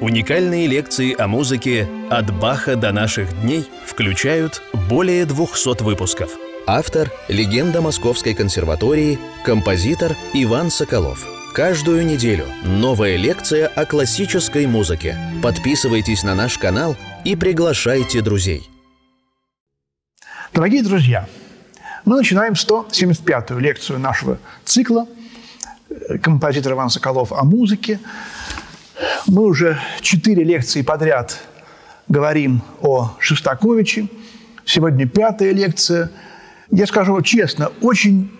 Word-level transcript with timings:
Уникальные 0.00 0.66
лекции 0.66 1.14
о 1.20 1.28
музыке 1.28 1.86
«От 2.08 2.32
Баха 2.32 2.74
до 2.74 2.90
наших 2.90 3.38
дней» 3.42 3.68
включают 3.84 4.62
более 4.88 5.26
200 5.26 5.82
выпусков. 5.82 6.30
Автор– 6.66 7.10
легенда 7.28 7.82
Московской 7.82 8.32
консерватории, 8.32 9.18
композитор 9.44 10.16
Иван 10.32 10.70
Соколов. 10.70 11.26
Каждую 11.52 12.06
неделю 12.06 12.46
новая 12.64 13.16
лекция 13.16 13.66
о 13.66 13.84
классической 13.84 14.66
музыке. 14.66 15.18
Подписывайтесь 15.42 16.22
на 16.22 16.34
наш 16.34 16.56
канал 16.56 16.96
и 17.26 17.36
приглашайте 17.36 18.22
друзей. 18.22 18.70
Дорогие 20.54 20.82
друзья, 20.82 21.28
мы 22.06 22.16
начинаем 22.16 22.54
175-ю 22.54 23.58
лекцию 23.58 23.98
нашего 23.98 24.38
цикла 24.64 25.06
композитор 26.22 26.72
Иван 26.72 26.88
Соколов 26.88 27.32
о 27.32 27.44
музыке. 27.44 28.00
Мы 29.26 29.44
уже 29.44 29.78
четыре 30.00 30.44
лекции 30.44 30.82
подряд 30.82 31.38
говорим 32.08 32.62
о 32.80 33.16
Шостаковиче. 33.18 34.08
Сегодня 34.64 35.06
пятая 35.08 35.52
лекция. 35.52 36.10
Я 36.70 36.86
скажу 36.86 37.20
честно, 37.22 37.70
очень 37.80 38.30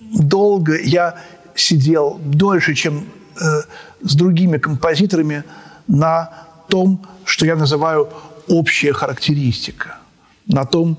долго 0.00 0.78
я 0.80 1.16
сидел, 1.54 2.20
дольше, 2.24 2.74
чем 2.74 3.04
э, 3.40 3.62
с 4.02 4.14
другими 4.14 4.58
композиторами, 4.58 5.44
на 5.86 6.30
том, 6.68 7.06
что 7.24 7.46
я 7.46 7.56
называю 7.56 8.08
общая 8.46 8.92
характеристика, 8.92 9.98
на 10.46 10.64
том, 10.64 10.98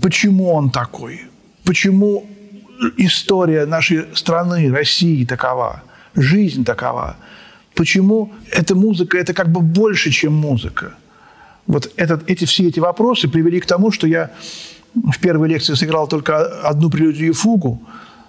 почему 0.00 0.52
он 0.52 0.70
такой, 0.70 1.22
почему 1.64 2.26
история 2.96 3.66
нашей 3.66 4.14
страны, 4.16 4.72
России 4.72 5.24
такова, 5.24 5.82
жизнь 6.14 6.64
такова– 6.64 7.16
Почему 7.78 8.32
эта 8.50 8.74
музыка– 8.74 9.16
это 9.20 9.32
как 9.32 9.52
бы 9.52 9.60
больше, 9.60 10.10
чем 10.10 10.32
музыка? 10.32 10.96
Вот 11.68 11.92
этот, 11.94 12.28
эти, 12.28 12.44
все 12.44 12.66
эти 12.66 12.80
вопросы 12.80 13.28
привели 13.28 13.60
к 13.60 13.66
тому, 13.66 13.92
что 13.92 14.08
я 14.08 14.32
в 14.94 15.20
первой 15.20 15.48
лекции 15.48 15.74
сыграл 15.74 16.08
только 16.08 16.38
одну 16.68 16.90
прелюдию 16.90 17.28
и 17.28 17.32
фугу, 17.32 17.80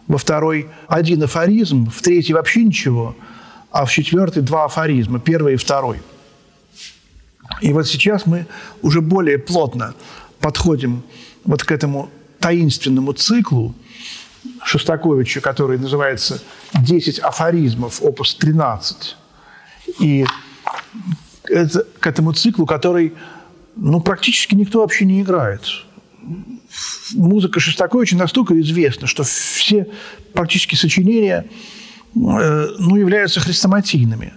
во 0.06 0.20
второй– 0.20 0.70
один 0.88 1.24
афоризм, 1.24 1.90
в 1.90 2.00
третьей– 2.04 2.34
вообще 2.36 2.64
ничего, 2.64 3.16
а 3.72 3.86
в 3.86 3.92
четвертой– 3.92 4.44
два 4.44 4.66
афоризма, 4.66 5.20
первый 5.20 5.56
и 5.56 5.58
второй. 5.58 6.00
И 7.60 7.74
вот 7.74 7.88
сейчас 7.88 8.28
мы 8.28 8.46
уже 8.84 9.02
более 9.02 9.40
плотно 9.40 9.96
подходим 10.40 11.02
вот 11.44 11.64
к 11.64 11.72
этому 11.72 12.12
таинственному 12.40 13.14
циклу 13.14 13.74
Шостаковича, 14.64 15.42
который 15.42 15.80
называется 15.80 16.40
«Десять 16.76 17.18
афоризмов», 17.18 18.00
опус 18.04 18.36
13. 18.36 19.16
И 20.00 20.26
это, 21.44 21.86
к 22.00 22.08
этому 22.08 22.34
циклу, 22.34 22.66
который 22.66 23.14
ну, 23.76 24.02
практически 24.02 24.56
никто 24.56 24.82
вообще 24.82 25.06
не 25.06 25.22
играет. 25.22 25.62
Музыка 27.14 27.60
Шостаковича 27.60 28.16
настолько 28.16 28.60
известна, 28.62 29.08
что 29.08 29.24
все 29.24 29.88
практически 30.34 30.76
сочинения 30.76 31.46
э, 32.16 32.68
ну, 32.80 32.96
являются 32.96 33.40
хрестоматийными, 33.40 34.34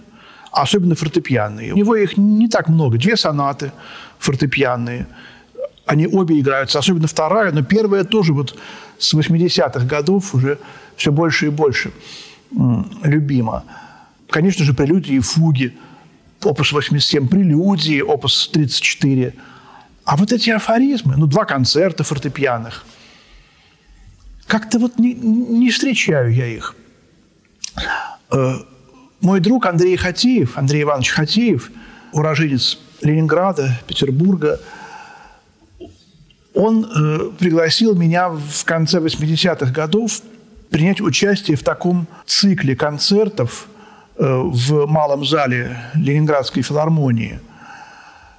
особенно 0.51 0.95
фортепианные. 0.95 1.73
У 1.73 1.77
него 1.77 1.95
их 1.95 2.17
не 2.17 2.47
так 2.47 2.69
много. 2.69 2.97
Две 2.97 3.17
сонаты 3.17 3.71
фортепианные. 4.19 5.07
Они 5.85 6.07
обе 6.07 6.39
играются, 6.39 6.79
особенно 6.79 7.07
вторая, 7.07 7.51
но 7.51 7.63
первая 7.63 8.05
тоже 8.05 8.33
вот 8.33 8.57
с 8.97 9.13
80-х 9.13 9.85
годов 9.85 10.33
уже 10.33 10.57
все 10.95 11.11
больше 11.11 11.47
и 11.47 11.49
больше 11.49 11.91
любима. 13.03 13.63
Конечно 14.33 14.65
же, 14.65 14.73
прелюдии 14.73 15.17
и 15.17 15.19
фуги, 15.19 15.77
опус 16.43 16.71
87 16.71 17.27
прелюдии, 17.27 18.01
опус 18.01 18.49
34. 18.51 19.35
А 20.05 20.17
вот 20.17 20.31
эти 20.31 20.49
афоризмы, 20.49 21.17
ну, 21.17 21.27
два 21.27 21.45
концерта 21.45 22.03
фортепианных, 22.03 22.83
как-то 24.47 24.79
вот 24.79 24.97
не, 24.97 25.13
не 25.13 25.69
встречаю 25.69 26.33
я 26.33 26.47
их. 26.47 26.75
Э, 28.31 28.55
мой 29.21 29.39
друг 29.39 29.67
Андрей 29.67 29.97
Хатеев, 29.97 30.57
Андрей 30.57 30.81
Иванович 30.81 31.11
Хатеев, 31.11 31.71
уроженец 32.11 32.79
Ленинграда, 33.03 33.79
Петербурга, 33.85 34.59
он 36.55 36.85
э, 36.85 37.29
пригласил 37.37 37.93
меня 37.93 38.29
в 38.29 38.65
конце 38.65 38.97
80-х 38.97 39.71
годов 39.71 40.23
принять 40.71 41.01
участие 41.01 41.55
в 41.55 41.61
таком 41.61 42.07
цикле 42.25 42.75
концертов 42.75 43.67
в 44.17 44.85
малом 44.85 45.25
зале 45.25 45.77
Ленинградской 45.95 46.61
филармонии, 46.61 47.39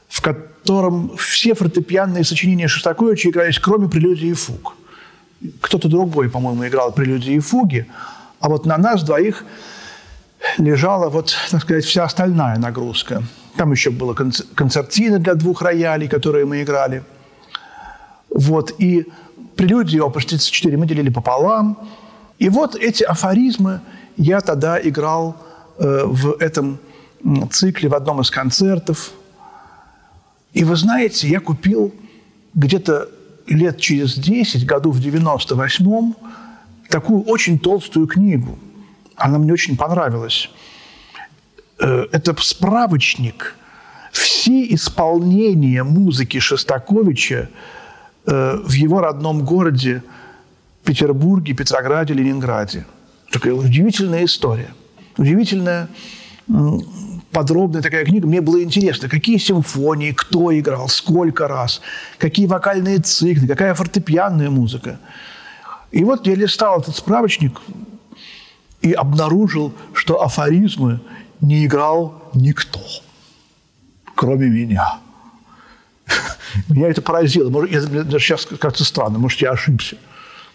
в 0.08 0.20
котором 0.20 1.16
все 1.16 1.54
фортепианные 1.54 2.24
сочинения 2.24 2.68
Шостаковича 2.68 3.30
игрались, 3.30 3.58
кроме 3.58 3.88
прелюдии 3.88 4.28
и 4.28 4.34
фуг. 4.34 4.76
Кто-то 5.60 5.88
другой, 5.88 6.30
по-моему, 6.30 6.66
играл 6.66 6.92
прелюдии 6.92 7.34
и 7.34 7.40
фуги, 7.40 7.86
а 8.40 8.48
вот 8.48 8.66
на 8.66 8.78
нас 8.78 9.02
двоих 9.02 9.44
лежала 10.58 11.08
вот, 11.08 11.34
так 11.50 11.62
сказать, 11.62 11.84
вся 11.84 12.04
остальная 12.04 12.56
нагрузка. 12.58 13.22
Там 13.56 13.72
еще 13.72 13.90
было 13.90 14.14
концертина 14.14 15.18
для 15.18 15.34
двух 15.34 15.62
роялей, 15.62 16.08
которые 16.08 16.44
мы 16.44 16.62
играли. 16.62 17.02
Вот, 18.30 18.74
и 18.78 19.06
прелюдию 19.56 20.06
опус 20.06 20.26
34 20.26 20.76
мы 20.76 20.86
делили 20.86 21.08
пополам. 21.08 21.78
И 22.38 22.48
вот 22.48 22.74
эти 22.74 23.04
афоризмы 23.04 23.80
я 24.16 24.40
тогда 24.40 24.80
играл 24.80 25.36
Э, 25.36 25.43
в 25.78 26.36
этом 26.40 26.78
цикле, 27.50 27.88
в 27.88 27.94
одном 27.94 28.20
из 28.20 28.30
концертов. 28.30 29.12
И 30.52 30.64
вы 30.64 30.76
знаете, 30.76 31.28
я 31.28 31.40
купил 31.40 31.94
где-то 32.54 33.08
лет 33.46 33.80
через 33.80 34.14
10, 34.14 34.64
году 34.66 34.90
в 34.90 35.00
98-м, 35.00 36.16
такую 36.88 37.22
очень 37.22 37.58
толстую 37.58 38.06
книгу. 38.06 38.58
Она 39.16 39.38
мне 39.38 39.52
очень 39.52 39.76
понравилась. 39.76 40.50
Э, 41.78 42.06
это 42.12 42.34
справочник 42.40 43.56
все 44.12 44.72
исполнения 44.74 45.82
музыки 45.82 46.38
Шостаковича 46.38 47.48
э, 48.26 48.56
в 48.64 48.72
его 48.72 49.00
родном 49.00 49.44
городе 49.44 50.02
Петербурге, 50.84 51.54
Петрограде, 51.54 52.14
Ленинграде. 52.14 52.86
Такая 53.32 53.54
удивительная 53.54 54.24
история– 54.24 54.72
удивительная, 55.16 55.88
подробная 57.30 57.82
такая 57.82 58.04
книга. 58.04 58.26
Мне 58.26 58.40
было 58.40 58.62
интересно, 58.62 59.08
какие 59.08 59.38
симфонии, 59.38 60.12
кто 60.12 60.56
играл, 60.56 60.88
сколько 60.88 61.48
раз, 61.48 61.80
какие 62.18 62.46
вокальные 62.46 62.98
циклы, 62.98 63.46
какая 63.46 63.74
фортепианная 63.74 64.50
музыка. 64.50 64.98
И 65.90 66.04
вот 66.04 66.26
я 66.26 66.34
листал 66.34 66.80
этот 66.80 66.96
справочник 66.96 67.60
и 68.82 68.92
обнаружил, 68.92 69.72
что 69.92 70.22
афоризмы 70.22 71.00
не 71.40 71.64
играл 71.66 72.30
никто, 72.34 72.80
кроме 74.14 74.48
меня. 74.48 74.98
Меня 76.68 76.88
это 76.88 77.02
поразило. 77.02 77.50
Может, 77.50 77.72
это 77.72 78.04
даже 78.04 78.24
сейчас 78.24 78.46
кажется 78.46 78.84
странно. 78.84 79.18
Может, 79.18 79.40
я 79.40 79.50
ошибся. 79.50 79.96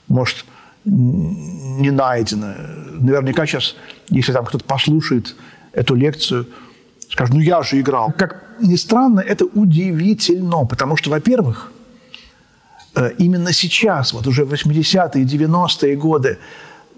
Может, 0.08 0.46
не 0.89 1.91
найдено. 1.91 2.53
Наверняка 3.00 3.45
сейчас, 3.45 3.75
если 4.09 4.33
там 4.33 4.45
кто-то 4.45 4.66
послушает 4.66 5.35
эту 5.72 5.95
лекцию, 5.95 6.47
скажет, 7.09 7.33
ну 7.33 7.41
я 7.41 7.61
же 7.63 7.79
играл. 7.79 8.13
Как 8.17 8.44
ни 8.59 8.75
странно, 8.75 9.19
это 9.19 9.45
удивительно, 9.45 10.66
потому 10.66 10.97
что, 10.97 11.09
во-первых, 11.09 11.72
э, 12.95 13.11
именно 13.17 13.53
сейчас, 13.53 14.13
вот 14.13 14.28
уже 14.28 14.44
80-е, 14.44 15.23
90-е 15.23 15.95
годы, 15.95 16.38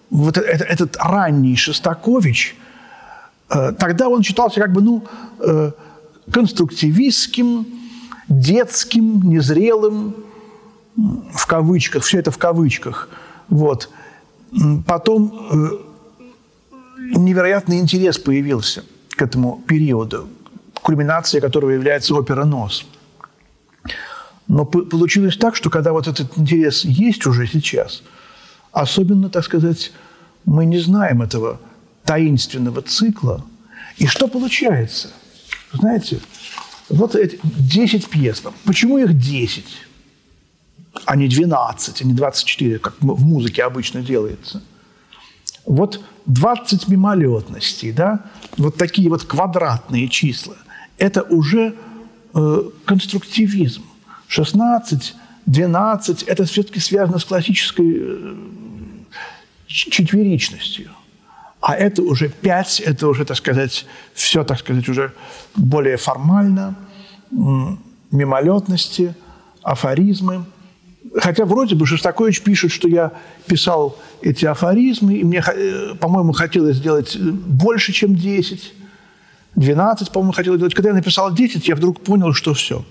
вот 0.10 0.38
этот, 0.38 0.68
этот 0.68 0.98
ранний 0.98 1.56
Шостакович, 1.56 2.56
э, 3.50 3.74
тогда 3.78 4.10
он 4.10 4.24
считался 4.24 4.60
как 4.60 4.72
бы, 4.72 4.82
ну, 4.82 5.04
э, 5.40 5.72
конструктивистским, 6.32 7.68
детским, 8.28 9.30
незрелым, 9.30 10.16
в 11.34 11.46
кавычках, 11.46 12.04
все 12.04 12.20
это 12.20 12.32
в 12.32 12.38
кавычках– 12.38 13.10
вот. 13.50 13.90
Потом 14.86 15.48
э, 15.52 15.70
невероятный 17.18 17.80
интерес 17.80 18.18
появился 18.18 18.84
к 19.10 19.22
этому 19.22 19.64
периоду, 19.68 20.28
кульминацией 20.82 21.42
которого 21.42 21.72
является 21.72 22.16
опера 22.16 22.46
«Нос». 22.46 22.86
Но 24.48 24.66
получилось 24.66 25.38
так, 25.38 25.56
что 25.56 25.70
когда 25.70 25.94
вот 25.94 26.08
этот 26.08 26.38
интерес 26.38 26.84
есть 26.84 27.26
уже 27.26 27.48
сейчас, 27.48 28.04
особенно, 28.74 29.30
так 29.30 29.46
сказать, 29.46 29.94
мы 30.44 30.66
не 30.66 30.80
знаем 30.80 31.22
этого 31.22 31.60
таинственного 32.04 32.82
цикла. 32.82 33.46
И 33.98 34.08
что 34.08 34.28
получается? 34.28 35.10
Знаете, 35.72 36.20
вот 36.90 37.16
эти 37.16 37.40
10 37.44 38.10
пьес. 38.10 38.44
Почему 38.66 38.98
их 38.98 39.18
10? 39.18 39.66
А 41.06 41.16
не 41.16 41.28
12, 41.28 42.02
а 42.02 42.06
не 42.06 42.14
24, 42.14 42.80
как 42.80 42.96
в 43.00 43.26
музыке 43.26 43.64
обычно 43.64 44.02
делается. 44.02 44.62
Вот 45.66 46.04
20 46.26 46.88
мимолетностей, 46.88 47.92
да, 47.92 48.26
вот 48.58 48.78
такие 48.78 49.10
вот 49.10 49.24
квадратные 49.24 50.08
числа, 50.08 50.56
это 50.98 51.24
уже 51.24 51.76
э, 52.34 52.64
конструктивизм. 52.86 53.84
16, 54.28 55.16
12– 55.46 56.24
это 56.28 56.46
все-таки 56.46 56.80
связано 56.80 57.20
с 57.20 57.26
классической 57.26 57.98
э, 58.00 58.36
четверичностью. 59.68 60.92
А 61.60 61.76
это 61.76 62.02
уже 62.02 62.30
5, 62.30 62.80
это 62.80 63.08
уже, 63.08 63.24
так 63.26 63.38
сказать, 63.38 63.86
все, 64.14 64.44
так 64.44 64.60
сказать, 64.60 64.90
уже 64.90 65.14
более 65.56 65.98
формально, 65.98 66.76
мимолетности, 68.12 69.16
афоризмы– 69.62 70.46
Хотя 71.16 71.46
вроде 71.46 71.76
бы 71.76 71.86
Шостакович 71.86 72.42
пишет, 72.42 72.72
что 72.72 72.88
я 72.88 73.12
писал 73.46 73.98
эти 74.22 74.46
афоризмы, 74.46 75.16
и 75.16 75.24
мне, 75.24 75.44
э, 75.46 75.96
по-моему, 76.00 76.32
хотелось 76.32 76.78
сделать 76.78 77.16
э, 77.16 77.20
больше, 77.20 77.92
чем 77.92 78.16
10. 78.16 78.74
12, 79.56 80.12
по-моему, 80.12 80.32
хотел 80.32 80.58
делать. 80.58 80.74
Когда 80.74 80.90
я 80.90 80.96
написал 80.96 81.34
10, 81.34 81.68
я 81.68 81.76
вдруг 81.76 82.02
понял, 82.02 82.34
что 82.34 82.54
все. 82.54 82.86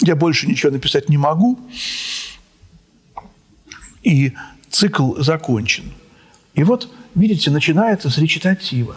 Я 0.00 0.14
больше 0.14 0.46
ничего 0.46 0.70
написать 0.70 1.08
не 1.08 1.16
могу. 1.16 1.58
И 4.02 4.32
цикл 4.70 5.16
закончен. 5.20 5.92
И 6.54 6.62
вот, 6.62 6.88
видите, 7.16 7.50
начинается 7.50 8.10
с 8.10 8.18
речитатива. 8.18 8.96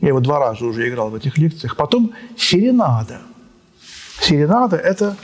Я 0.00 0.08
его 0.08 0.20
два 0.20 0.38
раза 0.38 0.64
уже 0.64 0.88
играл 0.88 1.10
в 1.10 1.14
этих 1.14 1.36
лекциях. 1.36 1.76
Потом 1.76 2.12
серенада. 2.38 3.20
Серенада– 4.22 4.76
это 4.78 5.16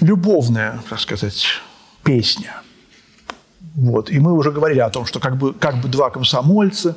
любовная, 0.00 0.80
так 0.88 1.00
сказать, 1.00 1.46
песня. 2.02 2.62
Вот. 3.74 4.10
И 4.10 4.18
мы 4.18 4.32
уже 4.32 4.50
говорили 4.50 4.80
о 4.80 4.90
том, 4.90 5.06
что 5.06 5.20
как 5.20 5.36
бы, 5.36 5.54
как 5.54 5.80
бы 5.80 5.88
два 5.88 6.10
комсомольца, 6.10 6.96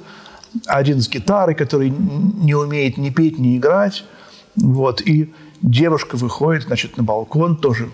один 0.66 1.02
с 1.02 1.10
гитарой, 1.10 1.56
который 1.56 1.90
не 1.90 2.56
умеет 2.56 2.98
ни 2.98 3.10
петь, 3.10 3.40
ни 3.40 3.58
играть. 3.58 4.06
Вот. 4.56 5.02
И 5.02 5.34
девушка 5.62 6.16
выходит, 6.16 6.64
значит, 6.64 6.98
на 6.98 7.04
балкон, 7.04 7.58
тоже 7.58 7.92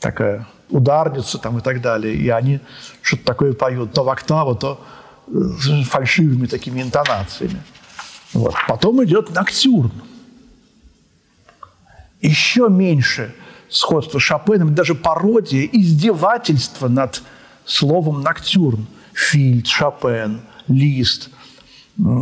такая 0.00 0.46
ударница 0.70 1.38
там 1.38 1.58
и 1.58 1.60
так 1.60 1.80
далее. 1.80 2.14
И 2.14 2.28
они 2.28 2.60
что-то 3.02 3.24
такое 3.24 3.52
поют, 3.52 3.92
то 3.92 4.04
в 4.04 4.08
октаву, 4.08 4.54
то 4.54 4.84
с 5.26 5.84
фальшивыми 5.84 6.46
такими 6.46 6.82
интонациями. 6.82 7.62
Вот. 8.32 8.54
Потом 8.66 9.02
идет 9.04 9.34
ноктюрн. 9.34 9.92
Еще 12.20 12.68
меньше– 12.68 13.34
сходство 13.68 14.18
с 14.18 14.22
Шопеном, 14.22 14.74
даже 14.74 14.94
пародия, 14.94 15.68
издевательство 15.70 16.88
над 16.88 17.22
словом 17.64 18.22
«ноктюрн». 18.22 18.86
Фильд, 19.12 19.66
Шопен, 19.66 20.42
Лист, 20.68 21.30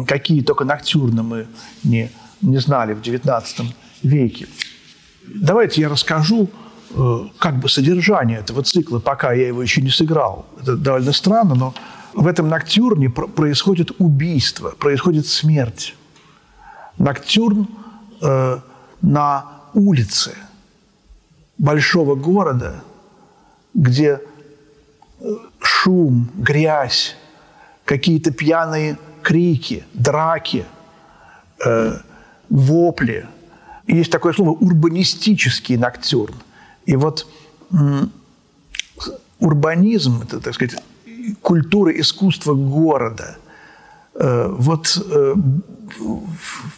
какие 0.06 0.40
только 0.40 0.64
ноктюрны 0.64 1.22
мы 1.22 1.46
не, 1.84 2.10
не 2.40 2.56
знали 2.56 2.94
в 2.94 3.00
XIX 3.00 3.44
веке. 4.02 4.46
Давайте 5.26 5.82
я 5.82 5.90
расскажу 5.90 6.48
э, 6.94 7.19
как 7.38 7.60
бы 7.60 7.69
содержание 7.69 8.38
этого 8.38 8.62
цикла, 8.62 8.99
пока 8.99 9.34
я 9.34 9.49
его 9.49 9.60
еще 9.60 9.82
не 9.82 9.90
сыграл. 9.90 10.46
Это 10.62 10.76
довольно 10.76 11.12
странно, 11.12 11.54
но 11.54 11.75
в 12.14 12.26
этом 12.26 12.49
ноктюрне 12.49 13.10
происходит 13.10 13.90
убийство, 13.99 14.70
происходит 14.70 15.26
смерть. 15.26 15.94
Ноктюрн 16.96 17.69
э, 18.22 18.58
на 19.02 19.44
улице– 19.75 20.34
большого 21.58 22.14
города, 22.14 22.82
где 23.75 24.20
э, 25.20 25.25
шум, 25.61 26.29
грязь, 26.37 27.17
какие-то 27.85 28.31
пьяные 28.31 28.99
крики, 29.23 29.85
драки, 29.94 30.64
э, 31.64 31.99
вопли. 32.49 33.26
Есть 33.87 34.11
такое 34.11 34.32
слово 34.32 34.50
урбанистический 34.50 35.76
ноктюрн. 35.76 36.35
И 36.85 36.97
вот 36.97 37.26
урбанизм, 39.41 40.23
это, 40.23 40.41
так 40.41 40.55
сказать, 40.55 40.81
культура 41.43 41.93
искусства 41.93 42.55
города, 42.55 43.37
э, 44.14 44.49
вот 44.49 44.99
э, 45.11 45.35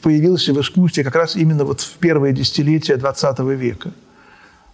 появился 0.03 0.53
в 0.53 0.61
искусстве 0.61 1.05
как 1.05 1.15
раз 1.17 1.37
именно 1.37 1.65
вот 1.65 1.81
в 1.81 1.99
первые 1.99 2.33
десятилетия 2.33 2.95
XX 2.95 3.55
века– 3.55 3.93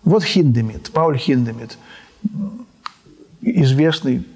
вот 0.04 0.24
Хиндемит, 0.24 0.90
Пауль 0.92 1.16
Хиндемит, 1.16 1.78
известный, 3.40 4.26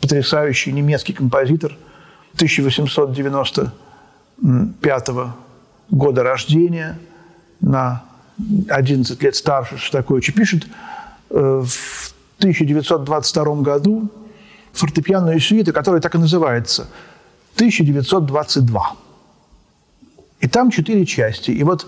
потрясающий 0.00 0.72
немецкий 0.72 1.12
композитор 1.12 1.76
1895 2.34 5.08
года 5.90 6.22
рождения, 6.22 6.98
на 7.60 8.04
11 8.68 9.22
лет 9.22 9.36
старше 9.36 9.76
Шостаковича, 9.78 10.32
пишет 10.32 10.66
э, 11.30 11.62
в 11.64 12.14
1922 12.38 13.54
году 13.56 14.10
фортепианную 14.72 15.38
сюиту, 15.38 15.72
которая 15.72 16.00
так 16.00 16.14
и 16.14 16.18
называется 16.18 16.88
1922. 17.54 18.96
И 20.40 20.48
там 20.48 20.70
четыре 20.70 21.06
части. 21.06 21.52
И 21.52 21.62
вот 21.62 21.86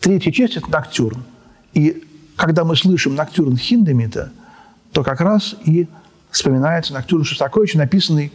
третья 0.00 0.32
часть– 0.32 0.56
это 0.58 0.70
ноктюрн. 0.70 1.22
И 1.72 2.04
когда 2.36 2.64
мы 2.64 2.76
слышим 2.76 3.14
ноктюрн 3.14 3.56
Хиндемита, 3.56 4.32
то 4.92 5.02
как 5.02 5.20
раз 5.20 5.54
и 5.64 5.88
вспоминается 6.30 6.92
ноктюрн 6.92 7.24
Шостаковича, 7.24 7.78
написанный 7.78 8.32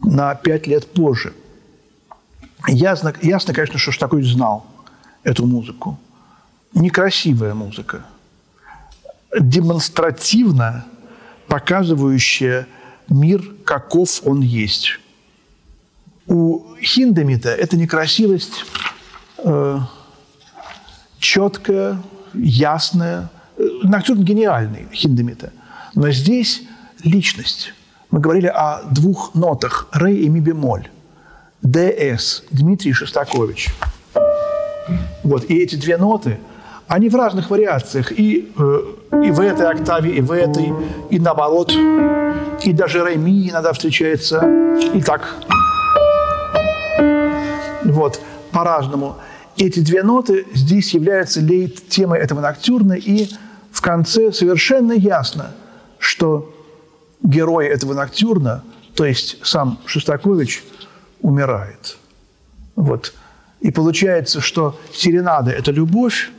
на 0.00 0.34
пять 0.34 0.66
лет 0.66 0.92
позже. 0.92 1.34
Ясно, 2.68 3.12
ясно, 3.22 3.54
конечно, 3.54 3.78
что 3.78 3.90
Шостакович 3.90 4.32
знал 4.32 4.66
эту 5.24 5.46
музыку. 5.46 5.98
Некрасивая 6.74 7.54
музыка. 7.54 8.04
Демонстративно 9.38 10.84
показывающая 11.48 12.66
мир, 13.08 13.42
каков 13.64 14.20
он 14.24 14.40
есть. 14.40 14.98
У 16.26 16.76
Хиндемита 16.80 17.50
эта 17.50 17.76
некрасивость 17.76 18.64
э, 19.38 19.78
четкая, 21.18 22.00
ясная. 22.34 23.30
Ноктюрн 23.82 24.22
гениальный 24.22 24.88
Хиндемита. 24.92 25.52
Но 25.94 26.10
здесь 26.10 26.62
личность. 27.04 27.74
Мы 28.10 28.20
говорили 28.20 28.46
о 28.46 28.82
двух 28.90 29.34
нотах– 29.34 29.88
ре 29.92 30.16
и 30.16 30.28
ми 30.28 30.40
бемоль. 30.40 30.88
ДС– 31.62 32.42
Дмитрий 32.50 32.92
Шостакович. 32.92 33.68
Вот, 35.22 35.44
и 35.48 35.58
эти 35.58 35.76
две 35.76 35.96
ноты, 35.96 36.38
они 36.88 37.08
в 37.08 37.14
разных 37.14 37.50
вариациях. 37.50 38.12
И, 38.12 38.52
э, 38.56 38.80
и 39.24 39.30
в 39.30 39.40
этой 39.40 39.66
октаве, 39.70 40.16
и 40.16 40.20
в 40.20 40.32
этой, 40.32 40.72
и 41.10 41.18
наоборот. 41.18 41.72
И 42.64 42.72
даже 42.72 43.04
ре 43.04 43.16
ми 43.16 43.48
иногда 43.48 43.72
встречается. 43.72 44.44
И 44.94 45.00
так. 45.00 45.36
Вот, 47.84 48.20
по-разному 48.50 49.16
эти 49.56 49.80
две 49.80 50.02
ноты 50.02 50.46
здесь 50.54 50.94
являются 50.94 51.40
лейт-темой 51.40 52.18
этого 52.18 52.40
ноктюрна, 52.40 52.94
и 52.94 53.28
в 53.70 53.80
конце 53.80 54.32
совершенно 54.32 54.92
ясно, 54.92 55.52
что 55.98 56.54
герой 57.22 57.66
этого 57.66 57.94
ноктюрна, 57.94 58.64
то 58.94 59.04
есть 59.04 59.38
сам 59.44 59.78
Шостакович, 59.86 60.62
умирает. 61.20 61.96
Вот. 62.76 63.14
И 63.60 63.70
получается, 63.70 64.40
что 64.40 64.78
серенада– 64.92 65.50
это 65.52 65.70
любовь, 65.70 66.30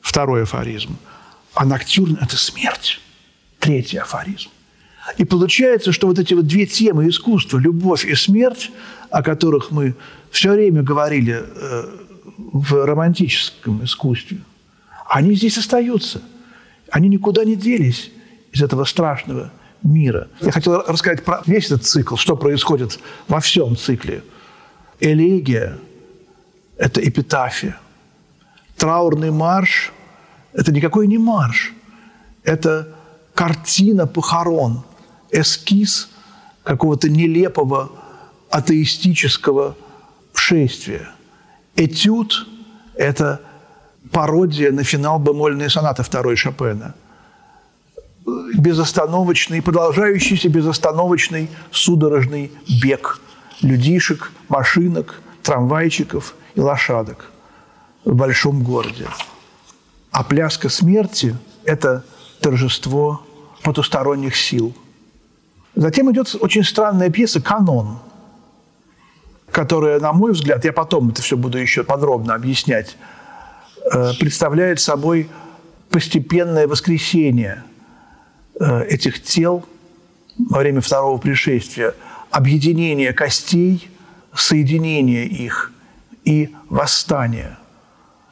второй 0.00 0.44
афоризм, 0.44 0.96
а 1.54 1.64
ноктюрн– 1.64 2.18
это 2.22 2.36
смерть, 2.36 3.00
третий 3.58 3.98
афоризм. 3.98 4.50
И 5.16 5.24
получается, 5.24 5.92
что 5.92 6.06
вот 6.06 6.18
эти 6.18 6.34
вот 6.34 6.46
две 6.46 6.66
темы 6.66 7.08
искусства, 7.08 7.58
любовь 7.58 8.04
и 8.04 8.14
смерть, 8.14 8.70
о 9.10 9.22
которых 9.22 9.70
мы 9.70 9.94
все 10.30 10.52
время 10.52 10.82
говорили 10.82 11.42
э, 11.44 11.84
в 12.38 12.86
романтическом 12.86 13.84
искусстве, 13.84 14.38
они 15.08 15.34
здесь 15.34 15.58
остаются. 15.58 16.22
Они 16.90 17.08
никуда 17.08 17.44
не 17.44 17.56
делись 17.56 18.10
из 18.52 18.62
этого 18.62 18.84
страшного 18.84 19.50
мира. 19.82 20.28
Я 20.40 20.52
хотел 20.52 20.82
рассказать 20.86 21.24
про 21.24 21.42
весь 21.46 21.66
этот 21.66 21.84
цикл, 21.84 22.16
что 22.16 22.36
происходит 22.36 22.98
во 23.26 23.40
всем 23.40 23.76
цикле. 23.76 24.22
Элегия– 25.00 25.78
это 26.76 27.06
эпитафия. 27.06 27.78
Траурный 28.76 29.30
марш– 29.30 29.92
это 30.52 30.72
никакой 30.72 31.06
не 31.06 31.18
марш. 31.18 31.72
Это 32.44 32.94
картина 33.34 34.06
похорон, 34.06 34.84
эскиз 35.30 36.08
какого-то 36.62 37.10
нелепого 37.10 37.90
атеистического 38.50 39.76
шествия– 40.32 41.10
Этюд– 41.78 42.44
это 42.96 43.40
пародия 44.10 44.72
на 44.72 44.82
финал 44.82 45.20
бемольной 45.20 45.70
сонаты 45.70 46.02
второй 46.02 46.34
Шопена. 46.34 46.94
безостановочный, 48.58 49.62
продолжающийся 49.62 50.48
безостановочный 50.48 51.48
судорожный 51.70 52.50
бег 52.82 53.20
людишек, 53.62 54.32
машинок, 54.48 55.20
трамвайчиков 55.42 56.34
и 56.56 56.60
лошадок 56.60 57.30
в 58.04 58.12
большом 58.12 58.64
городе. 58.64 59.06
А 60.10 60.24
пляска 60.24 60.68
смерти– 60.68 61.36
это 61.64 62.04
торжество 62.40 63.22
потусторонних 63.62 64.36
сил. 64.36 64.74
Затем 65.76 66.10
идет 66.10 66.34
очень 66.40 66.64
странная 66.64 67.08
пьеса 67.08 67.40
«Канон», 67.40 67.98
которая, 69.58 69.98
на 69.98 70.12
мой 70.12 70.30
взгляд, 70.30 70.64
я 70.64 70.72
потом 70.72 71.08
это 71.08 71.20
все 71.20 71.36
буду 71.36 71.58
еще 71.58 71.82
подробно 71.82 72.36
объяснять, 72.36 72.96
э, 73.92 74.12
представляет 74.20 74.78
собой 74.78 75.28
постепенное 75.90 76.68
воскресение 76.68 77.64
э, 78.60 78.84
этих 78.84 79.20
тел 79.20 79.66
во 80.38 80.60
время 80.60 80.80
второго 80.80 81.18
пришествия, 81.18 81.94
объединение 82.30 83.12
костей, 83.12 83.90
соединение 84.32 85.26
их 85.26 85.72
и 86.24 86.54
восстание. 86.68 87.58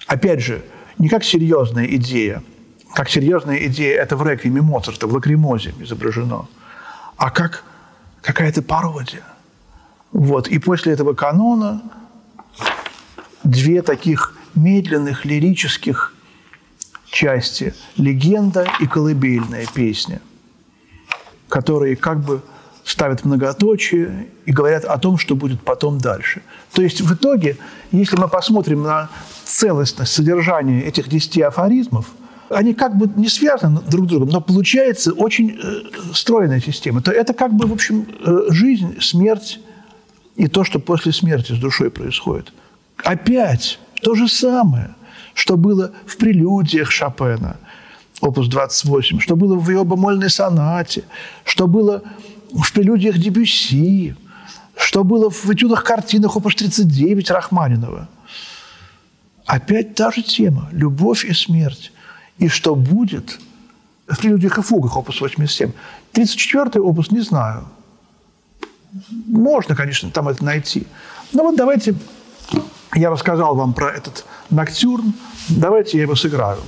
Опять 0.06 0.44
же, 0.44 0.62
не 0.96 1.08
как 1.08 1.24
серьезная 1.24 1.86
идея, 1.96 2.40
как 2.94 3.10
серьезная 3.10 3.66
идея 3.66 4.00
это 4.00 4.16
в 4.16 4.24
реквиеме 4.24 4.62
Моцарта, 4.62 5.08
в 5.08 5.12
лакримозе 5.12 5.74
изображено, 5.80 6.46
а 7.16 7.30
как 7.30 7.64
какая-то 8.22 8.62
пародия. 8.62 9.24
Вот. 10.16 10.48
И 10.48 10.58
после 10.58 10.94
этого 10.94 11.12
канона 11.12 11.82
две 13.44 13.82
таких 13.82 14.34
медленных 14.54 15.26
лирических 15.26 16.14
части– 17.04 17.74
легенда 17.98 18.66
и 18.80 18.86
колыбельная 18.86 19.66
песня, 19.74 20.22
которые 21.50 21.96
как 21.96 22.24
бы 22.24 22.40
ставят 22.82 23.26
многоточие 23.26 24.28
и 24.46 24.52
говорят 24.52 24.86
о 24.86 24.96
том, 24.96 25.18
что 25.18 25.36
будет 25.36 25.60
потом 25.60 25.98
дальше. 25.98 26.40
То 26.72 26.80
есть 26.80 27.02
в 27.02 27.12
итоге, 27.12 27.58
если 27.92 28.16
мы 28.16 28.28
посмотрим 28.28 28.84
на 28.84 29.10
целостность 29.44 30.14
содержания 30.14 30.80
этих 30.80 31.08
десяти 31.10 31.42
афоризмов, 31.42 32.06
они 32.48 32.72
как 32.72 32.96
бы 32.96 33.06
не 33.20 33.28
связаны 33.28 33.82
друг 33.82 34.06
с 34.06 34.08
другом, 34.08 34.30
но 34.30 34.40
получается 34.40 35.12
очень 35.12 35.60
э, 35.62 36.14
стройная 36.14 36.60
система. 36.60 37.02
То 37.02 37.12
это 37.12 37.34
как 37.34 37.52
бы, 37.52 37.66
в 37.66 37.72
общем, 37.74 38.06
э, 38.24 38.46
жизнь, 38.48 38.98
смерть 39.02 39.60
и 40.36 40.48
то, 40.48 40.64
что 40.64 40.78
после 40.78 41.12
смерти 41.12 41.52
с 41.52 41.58
душой 41.58 41.90
происходит. 41.90 42.52
Опять 42.98 43.78
то 44.02 44.14
же 44.14 44.28
самое, 44.28 44.94
что 45.34 45.56
было 45.56 45.92
в 46.06 46.16
прелюдиях 46.16 46.90
Шопена, 46.90 47.56
опус 48.20 48.48
28, 48.48 49.20
что 49.20 49.36
было 49.36 49.56
в 49.56 49.68
его 49.70 49.84
бемольной 49.84 50.30
сонате, 50.30 51.04
что 51.44 51.66
было 51.66 52.02
в 52.52 52.72
прелюдиях 52.72 53.18
Дебюсси, 53.18 54.14
что 54.76 55.04
было 55.04 55.30
в 55.30 55.46
этюдах-картинах 55.50 56.36
опус 56.36 56.54
39 56.54 57.30
Рахманинова. 57.30 58.08
Опять 59.46 59.94
та 59.94 60.10
же 60.10 60.22
тема– 60.22 60.68
любовь 60.72 61.24
и 61.24 61.32
смерть. 61.32 61.92
И 62.38 62.48
что 62.48 62.74
будет 62.74 63.38
в 64.06 64.18
прелюдиях 64.18 64.58
и 64.58 64.62
фугах 64.62 64.96
опус 64.96 65.20
87. 65.20 65.72
34-й 66.12 66.80
опус 66.80 67.10
не 67.10 67.20
знаю. 67.20 67.66
Можно, 69.26 69.74
конечно, 69.74 70.10
там 70.10 70.28
это 70.28 70.44
найти. 70.44 70.86
Но 71.32 71.42
вот 71.42 71.56
давайте, 71.56 71.94
я 72.94 73.10
рассказал 73.10 73.54
вам 73.54 73.74
про 73.74 73.90
этот 73.92 74.24
ноктюрн, 74.50 75.14
давайте 75.48 75.98
я 75.98 76.02
его 76.02 76.14
сыграю. 76.14 76.58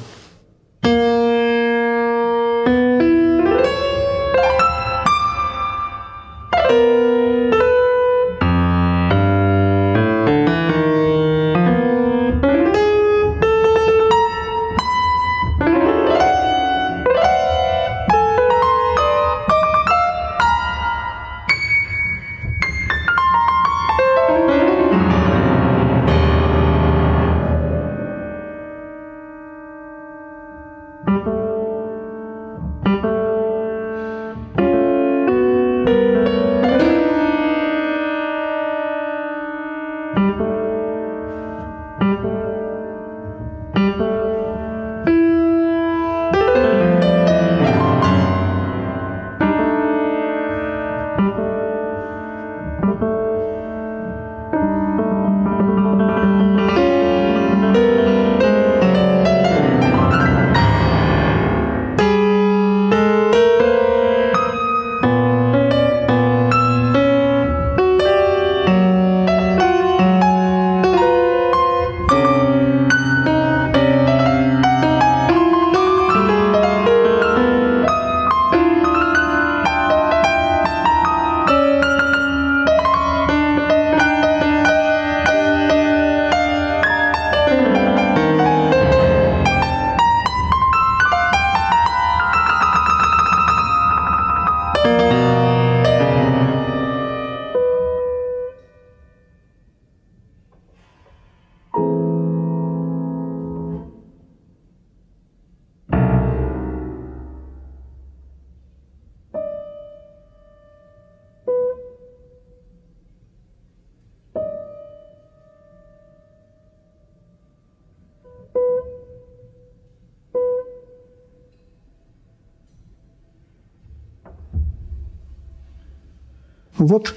Вот, 126.79 127.15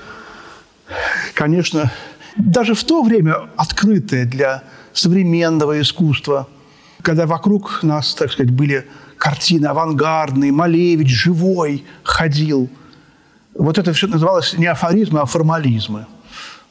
конечно, 1.34 1.92
даже 2.36 2.74
в 2.74 2.84
то 2.84 3.04
время 3.04 3.50
открытое 3.56 4.26
для 4.26 4.64
современного 4.94 5.80
искусства, 5.80 6.48
когда 7.02 7.26
вокруг 7.26 7.84
нас, 7.84 8.14
так 8.14 8.32
сказать, 8.32 8.52
были 8.52 8.86
картины 9.18 9.68
авангардные, 9.68 10.52
Малевич 10.52 11.10
живой 11.10 11.84
ходил. 12.04 12.70
Вот 13.54 13.78
это 13.78 13.94
все 13.94 14.08
называлось 14.08 14.54
не 14.58 14.66
афоризмы, 14.66 15.20
а 15.20 15.26
формализмы. 15.26 16.08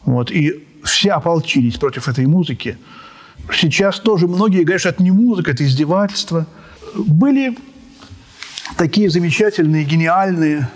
Вот. 0.04 0.30
И 0.30 0.66
все 0.82 1.12
ополчились 1.12 1.76
против 1.76 2.08
этой 2.08 2.26
музыки. 2.26 2.78
Сейчас 3.52 4.00
тоже 4.00 4.26
многие 4.28 4.62
говорят, 4.62 4.80
что 4.80 4.90
это 4.90 5.02
не 5.02 5.10
музыка, 5.10 5.52
это 5.52 5.64
издевательство. 5.64 6.46
Были 6.94 7.56
такие 8.76 9.10
замечательные, 9.10 9.84
гениальные 9.84 10.68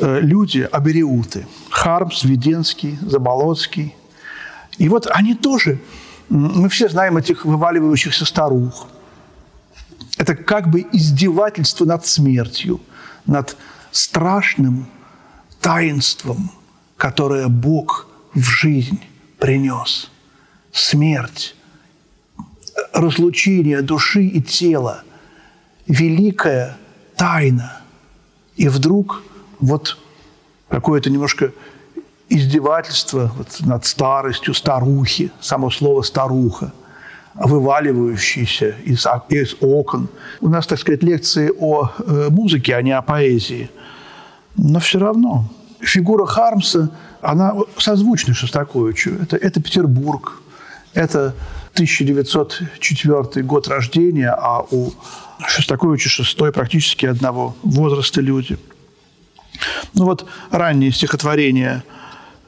люди, 0.00 0.68
абериуты. 0.70 1.46
Хармс, 1.70 2.24
Веденский, 2.24 2.98
Заболоцкий. 3.02 3.94
И 4.78 4.88
вот 4.88 5.06
они 5.10 5.34
тоже, 5.34 5.80
мы 6.28 6.68
все 6.68 6.88
знаем 6.88 7.16
этих 7.16 7.44
вываливающихся 7.44 8.24
старух. 8.24 8.86
Это 10.16 10.34
как 10.34 10.70
бы 10.70 10.86
издевательство 10.92 11.84
над 11.84 12.06
смертью, 12.06 12.80
над 13.26 13.56
страшным 13.90 14.86
таинством, 15.60 16.50
которое 16.96 17.48
Бог 17.48 18.08
в 18.34 18.42
жизнь 18.42 19.00
принес. 19.38 20.10
Смерть, 20.72 21.56
разлучение 22.92 23.82
души 23.82 24.24
и 24.24 24.42
тела, 24.42 25.02
великое 25.86 26.76
тайна. 27.16 27.80
И 28.56 28.68
вдруг 28.68 29.22
вот 29.60 29.98
какое-то 30.68 31.10
немножко 31.10 31.52
издевательство 32.28 33.32
вот 33.36 33.60
над 33.60 33.86
старостью 33.86 34.54
старухи, 34.54 35.30
само 35.40 35.70
слово 35.70 36.02
«старуха», 36.02 36.72
вываливающиеся 37.34 38.74
из, 38.84 39.06
из 39.28 39.56
окон. 39.60 40.08
У 40.40 40.48
нас, 40.48 40.66
так 40.66 40.78
сказать, 40.78 41.02
лекции 41.02 41.52
о 41.58 41.90
э, 41.98 42.28
музыке, 42.30 42.74
а 42.74 42.82
не 42.82 42.92
о 42.92 43.02
поэзии. 43.02 43.70
Но 44.56 44.80
все 44.80 44.98
равно 44.98 45.48
фигура 45.80 46.26
Хармса, 46.26 46.90
она 47.20 47.54
созвучна 47.76 48.34
Шостаковичу. 48.34 49.10
Это, 49.22 49.36
это 49.36 49.62
Петербург, 49.62 50.40
это 50.94 51.34
1904 51.74 53.44
год 53.44 53.68
рождения, 53.68 54.30
а 54.30 54.64
у 54.70 54.92
Шостаковича 55.46 56.08
шестой 56.08 56.52
практически 56.52 57.06
одного 57.06 57.54
возраста 57.62 58.20
люди. 58.20 58.58
Ну 59.94 60.04
вот 60.04 60.26
раннее 60.50 60.92
стихотворение 60.92 61.82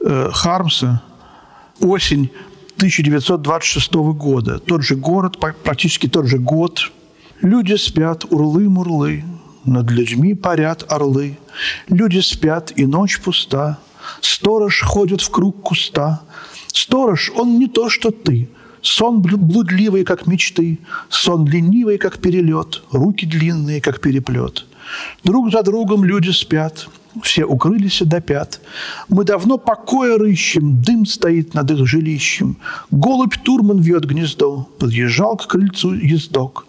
э, 0.01 0.31
Хармса 0.33 1.03
«Осень 1.81 2.31
1926 2.77 3.93
года. 3.95 4.59
Тот 4.59 4.83
же 4.83 4.97
город, 4.97 5.39
практически 5.39 6.09
тот 6.09 6.27
же 6.27 6.39
год. 6.39 6.91
Люди 7.43 7.75
спят, 7.75 8.25
урлы-мурлы, 8.25 9.25
над 9.65 9.91
людьми 9.91 10.35
парят 10.35 10.85
орлы. 10.89 11.39
Люди 11.89 12.21
спят, 12.21 12.73
и 12.77 12.87
ночь 12.87 13.21
пуста. 13.21 13.79
Сторож 14.21 14.83
ходит 14.83 15.21
в 15.21 15.31
круг 15.31 15.63
куста. 15.63 16.23
Сторож, 16.69 17.31
он 17.37 17.59
не 17.59 17.69
то, 17.69 17.89
что 17.91 18.11
ты. 18.11 18.49
Сон 18.83 19.21
блудливый, 19.21 20.05
как 20.05 20.27
мечты, 20.27 20.79
сон 21.11 21.47
ленивый, 21.47 21.99
как 21.99 22.19
перелет, 22.19 22.83
руки 22.91 23.27
длинные, 23.27 23.83
как 23.83 24.01
переплет. 24.01 24.65
Друг 25.23 25.53
за 25.53 25.63
другом 25.63 26.03
люди 26.03 26.31
спят, 26.31 26.89
все 27.23 27.45
укрылись 27.45 28.03
до 28.05 28.21
пят. 28.21 28.61
Мы 29.09 29.25
давно 29.25 29.59
покоя 29.59 30.19
рыщем, 30.19 30.83
дым 30.83 31.07
стоит 31.07 31.55
над 31.55 31.71
их 31.71 31.87
жилищем. 31.87 32.57
Голубь 32.91 33.37
Турман 33.43 33.81
вьет 33.81 34.05
гнездо, 34.05 34.69
подъезжал 34.79 35.37
к 35.37 35.47
крыльцу 35.47 35.95
ездок. 35.95 36.67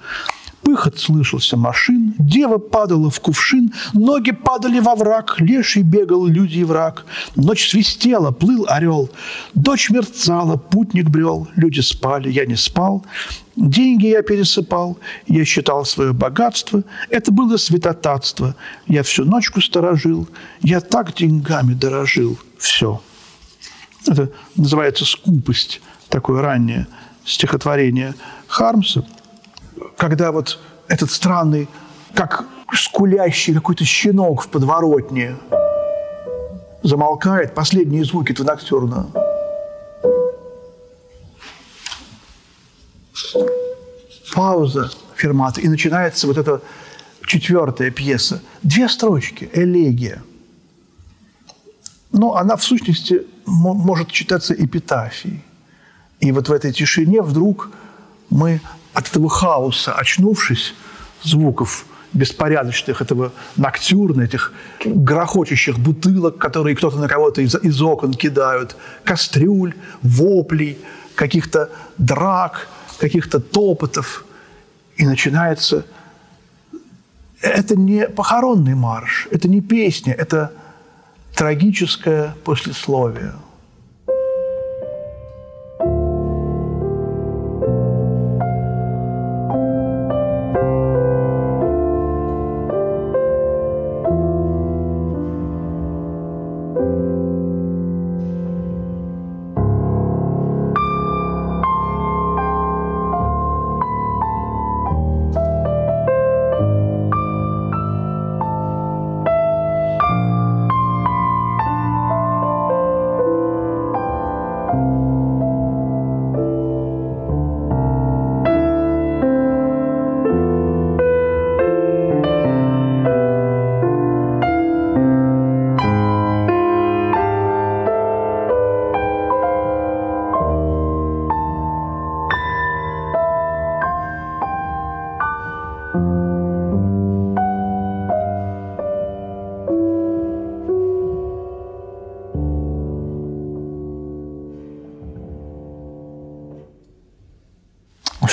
Пыхот 0.71 0.99
слышался 0.99 1.57
машин, 1.57 2.13
дева 2.17 2.57
падала 2.57 3.09
в 3.09 3.19
кувшин, 3.19 3.73
ноги 3.91 4.31
падали 4.31 4.79
во 4.79 4.95
враг, 4.95 5.35
леший 5.41 5.83
бегал, 5.83 6.25
люди 6.25 6.59
и 6.59 6.63
враг. 6.63 7.05
Ночь 7.35 7.69
свистела, 7.69 8.31
плыл 8.31 8.65
орел, 8.69 9.09
дочь 9.53 9.89
мерцала, 9.89 10.55
путник 10.55 11.09
брел, 11.09 11.49
люди 11.57 11.81
спали, 11.81 12.31
я 12.31 12.45
не 12.45 12.55
спал. 12.55 13.05
Деньги 13.57 14.05
я 14.05 14.21
пересыпал, 14.21 14.97
я 15.27 15.43
считал 15.43 15.83
свое 15.83 16.13
богатство. 16.13 16.83
Это 17.09 17.33
было 17.33 17.57
святотатство. 17.57 18.55
Я 18.87 19.03
всю 19.03 19.25
ночку 19.25 19.59
сторожил, 19.59 20.29
я 20.61 20.79
так 20.79 21.13
деньгами 21.13 21.73
дорожил. 21.73 22.39
Все. 22.57 23.01
Это 24.07 24.31
называется 24.55 25.03
скупость, 25.03 25.81
такое 26.07 26.41
раннее 26.41 26.87
стихотворение 27.25 28.15
Хармса– 28.47 29.05
когда 29.97 30.31
вот 30.31 30.59
этот 30.87 31.11
странный, 31.11 31.67
как 32.13 32.45
скулящий 32.73 33.53
какой-то 33.53 33.85
щенок 33.85 34.43
в 34.43 34.47
подворотне 34.47 35.35
замолкает, 36.83 37.53
последние 37.53 38.03
звуки 38.05 38.35
ноктюрна. 38.41 39.07
Пауза 44.33 44.89
фермата, 45.15 45.61
и 45.61 45.67
начинается 45.67 46.27
вот 46.27 46.37
эта 46.37 46.61
четвертая 47.27 47.91
пьеса. 47.91 48.41
Две 48.63 48.89
строчки, 48.89 49.49
элегия. 49.53 50.23
Но 52.11 52.35
она 52.35 52.55
в 52.55 52.63
сущности 52.63 53.21
может 53.45 54.09
читаться 54.11 54.53
эпитафией. 54.53 55.41
И 56.19 56.31
вот 56.31 56.49
в 56.49 56.51
этой 56.51 56.71
тишине 56.71 57.21
вдруг 57.21 57.71
мы 58.29 58.61
от 58.93 59.07
этого 59.07 59.29
хаоса, 59.29 59.93
очнувшись, 59.93 60.73
звуков 61.23 61.85
беспорядочных, 62.13 63.01
этого 63.01 63.31
ноктюрна, 63.55 64.23
этих 64.23 64.53
грохочущих 64.83 65.79
бутылок, 65.79 66.37
которые 66.37 66.75
кто-то 66.75 66.97
на 66.97 67.07
кого-то 67.07 67.41
из, 67.41 67.55
из 67.55 67.81
окон 67.81 68.13
кидают, 68.13 68.75
кастрюль, 69.03 69.75
воплей, 70.01 70.77
каких-то 71.15 71.69
драк, 71.97 72.67
каких-то 72.97 73.39
топотов. 73.39 74.25
И 74.97 75.05
начинается... 75.05 75.85
Это 77.41 77.75
не 77.75 78.07
похоронный 78.07 78.75
марш, 78.75 79.27
это 79.31 79.47
не 79.47 79.61
песня, 79.61 80.13
это 80.13 80.51
трагическое 81.33 82.35
послесловие– 82.43 83.33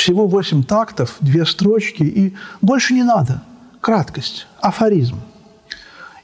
всего 0.09 0.27
восемь 0.27 0.63
тактов, 0.63 1.17
две 1.21 1.45
строчки, 1.45 2.03
и 2.03 2.35
больше 2.63 2.95
не 2.95 3.03
надо. 3.03 3.43
Краткость, 3.83 4.47
афоризм. 4.59 5.21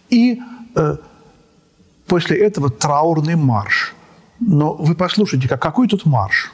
И 0.09 0.41
э, 0.75 0.97
после 2.07 2.39
этого 2.39 2.71
траурный 2.71 3.37
марш. 3.37 3.95
Но 4.41 4.73
вы 4.73 4.95
послушайте, 4.95 5.49
какой 5.49 5.87
тут 5.87 6.07
марш 6.07 6.51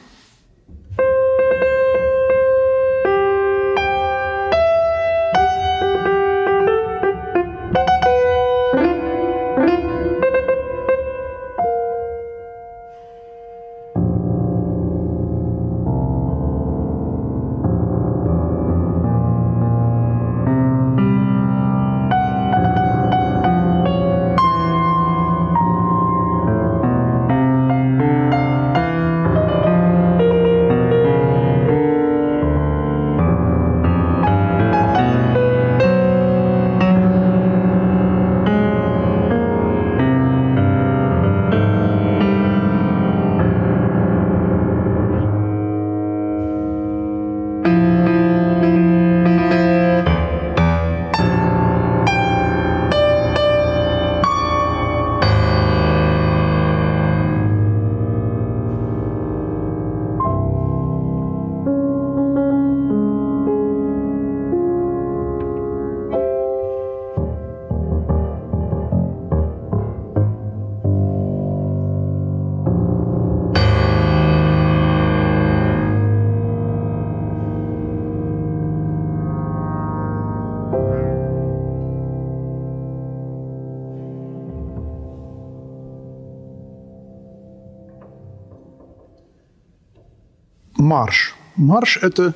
марш. 90.91 91.35
Марш– 91.55 91.97
это 92.01 92.33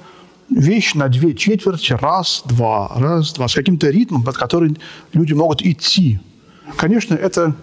вещь 0.49 0.95
на 0.95 1.09
две 1.09 1.33
четверти, 1.33 1.93
раз, 1.93 2.43
два, 2.45 2.91
раз, 2.95 3.33
два, 3.33 3.47
с 3.47 3.53
каким-то 3.53 3.89
ритмом, 3.89 4.23
под 4.23 4.37
который 4.37 4.77
люди 5.13 5.33
могут 5.33 5.61
идти. 5.61 6.19
Конечно, 6.77 7.15
это 7.15 7.53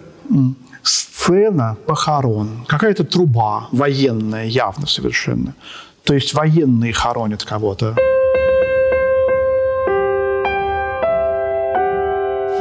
сцена 0.83 1.77
похорон, 1.87 2.65
какая-то 2.67 3.03
труба 3.03 3.69
военная, 3.71 4.45
явно 4.45 4.85
совершенно. 4.85 5.55
То 6.03 6.13
есть 6.13 6.33
военные 6.33 6.93
хоронят 6.93 7.43
кого-то. 7.43 7.95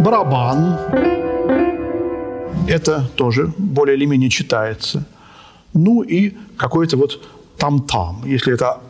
Барабан. 0.00 0.78
Это 2.68 3.10
тоже 3.16 3.52
более 3.58 3.96
или 3.96 4.06
менее 4.06 4.30
читается. 4.30 5.04
Ну 5.74 6.02
и 6.02 6.32
какой-то 6.56 6.96
вот 6.96 7.20
там-там. 7.58 8.22
Если 8.24 8.54
это 8.54 8.80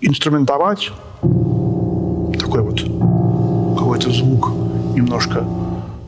инструментовать, 0.00 0.90
такой 2.38 2.62
вот 2.62 2.80
какой-то 3.78 4.10
звук 4.10 4.50
немножко 4.94 5.44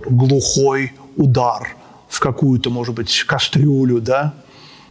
глухой 0.09 0.93
удар 1.17 1.77
в 2.09 2.21
какую-то, 2.21 2.71
может 2.71 2.95
быть, 2.95 3.25
кастрюлю, 3.25 4.01
да, 4.01 4.35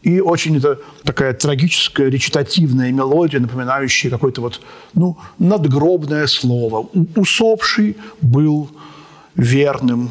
и 0.01 0.19
очень 0.19 0.57
это 0.57 0.79
такая 1.03 1.34
трагическая 1.34 2.10
речитативная 2.10 2.91
мелодия, 2.91 3.39
напоминающая 3.39 4.10
какое-то 4.10 4.41
вот, 4.41 4.62
ну, 4.95 5.17
надгробное 5.38 6.25
слово. 6.25 6.88
Усопший 7.15 7.97
был 8.21 8.69
верным 9.36 10.10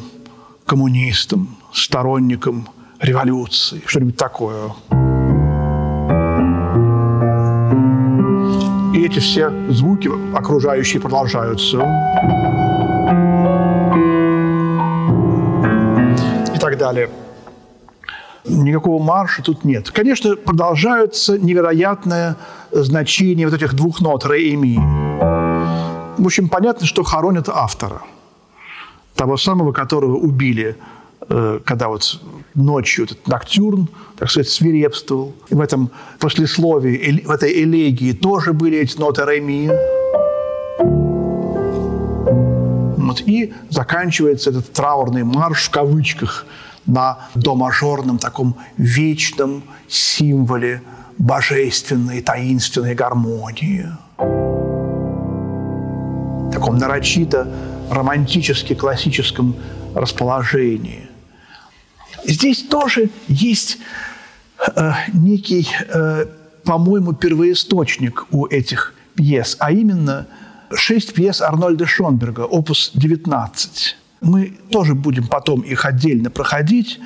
коммунистом, 0.65 1.57
сторонником 1.73 2.69
революции, 3.01 3.81
что-нибудь 3.85 4.15
такое. 4.15 4.71
Эти 9.03 9.17
все 9.17 9.51
звуки 9.69 10.11
окружающие 10.37 11.01
продолжаются. 11.01 11.77
И 16.55 16.59
так 16.59 16.77
далее. 16.77 17.09
Никакого 18.45 19.01
марша 19.01 19.41
тут 19.41 19.65
нет. 19.65 19.89
Конечно, 19.89 20.35
продолжаются 20.35 21.39
невероятное 21.39 22.35
значение 22.71 23.47
вот 23.47 23.55
этих 23.55 23.73
двух 23.73 24.01
нот 24.01 24.23
ре 24.25 24.49
и 24.49 24.55
ми. 24.55 24.77
В 24.77 26.25
общем, 26.25 26.47
понятно, 26.47 26.85
что 26.85 27.01
хоронят 27.01 27.49
автора. 27.49 28.03
Того 29.15 29.35
самого, 29.35 29.71
которого 29.71 30.17
убили, 30.17 30.77
когда 31.65 31.87
вот 31.87 32.19
ночью 32.55 33.05
этот 33.05 33.27
Ноктюрн, 33.27 33.87
так 34.17 34.29
сказать, 34.29 34.49
свирепствовал. 34.49 35.33
И 35.49 35.55
в 35.55 35.61
этом 35.61 35.91
послесловии, 36.19 37.23
в 37.25 37.31
этой 37.31 37.63
элегии 37.63 38.13
тоже 38.13 38.53
были 38.53 38.77
эти 38.79 38.97
ноты 38.97 39.25
ре 39.25 39.39
ми. 39.39 39.69
Вот. 42.97 43.21
И 43.21 43.53
заканчивается 43.69 44.49
этот 44.49 44.71
траурный 44.71 45.23
марш 45.23 45.67
в 45.67 45.69
кавычках– 45.71 46.45
на 46.85 47.19
домажорном 47.35 48.17
таком 48.17 48.55
вечном 48.77 49.63
символе 49.87 50.81
божественной, 51.17 52.21
таинственной 52.21 52.95
гармонии. 52.95 53.87
Таком 56.51 56.77
нарочито 56.77 57.47
романтически 57.89 58.73
классическом 58.73 59.55
расположении. 59.95 61.10
Здесь 62.25 62.63
тоже 62.63 63.09
есть 63.27 63.77
э, 64.75 64.91
некий, 65.13 65.67
э, 65.87 66.25
по-моему, 66.63 67.13
первоисточник 67.13 68.25
у 68.31 68.45
этих 68.45 68.93
пьес, 69.15 69.55
а 69.59 69.71
именно 69.71 70.27
шесть 70.73 71.13
пьес 71.13 71.41
Арнольда 71.41 71.85
Шонберга, 71.85 72.41
опус 72.41 72.91
19. 72.93 73.97
Мы 74.21 74.57
тоже 74.69 74.93
будем 74.93 75.27
потом 75.27 75.61
их 75.61 75.85
отдельно 75.85 76.29
проходить. 76.29 76.99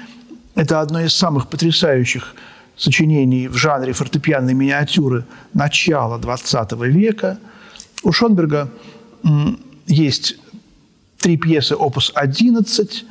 Это 0.55 0.81
одно 0.81 1.01
из 1.01 1.13
самых 1.13 1.47
потрясающих 1.47 2.35
сочинений 2.77 3.47
в 3.47 3.55
жанре 3.55 3.93
фортепианной 3.93 4.53
миниатюры 4.53 5.25
начала 5.53 6.19
XX 6.19 6.87
века. 6.87 7.39
У 8.03 8.11
Шонберга 8.11 8.69
есть 9.87 10.37
три 11.19 11.37
пьесы 11.37 11.75
опус 11.75 12.11
11, 12.13 13.05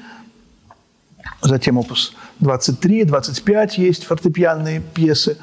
затем 1.45 1.79
опус 1.79 2.15
23, 2.41 3.05
25 3.05 3.79
есть 3.79 4.05
фортепианные 4.05 4.81
пьесы. 4.81 5.37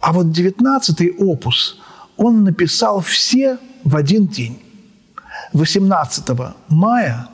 А 0.00 0.12
вот 0.12 0.32
19 0.32 1.20
опус 1.20 1.80
он 2.16 2.44
написал 2.44 3.00
все 3.00 3.58
в 3.84 3.96
один 3.96 4.26
день. 4.26 4.62
18 5.52 6.28
мая 6.68 7.28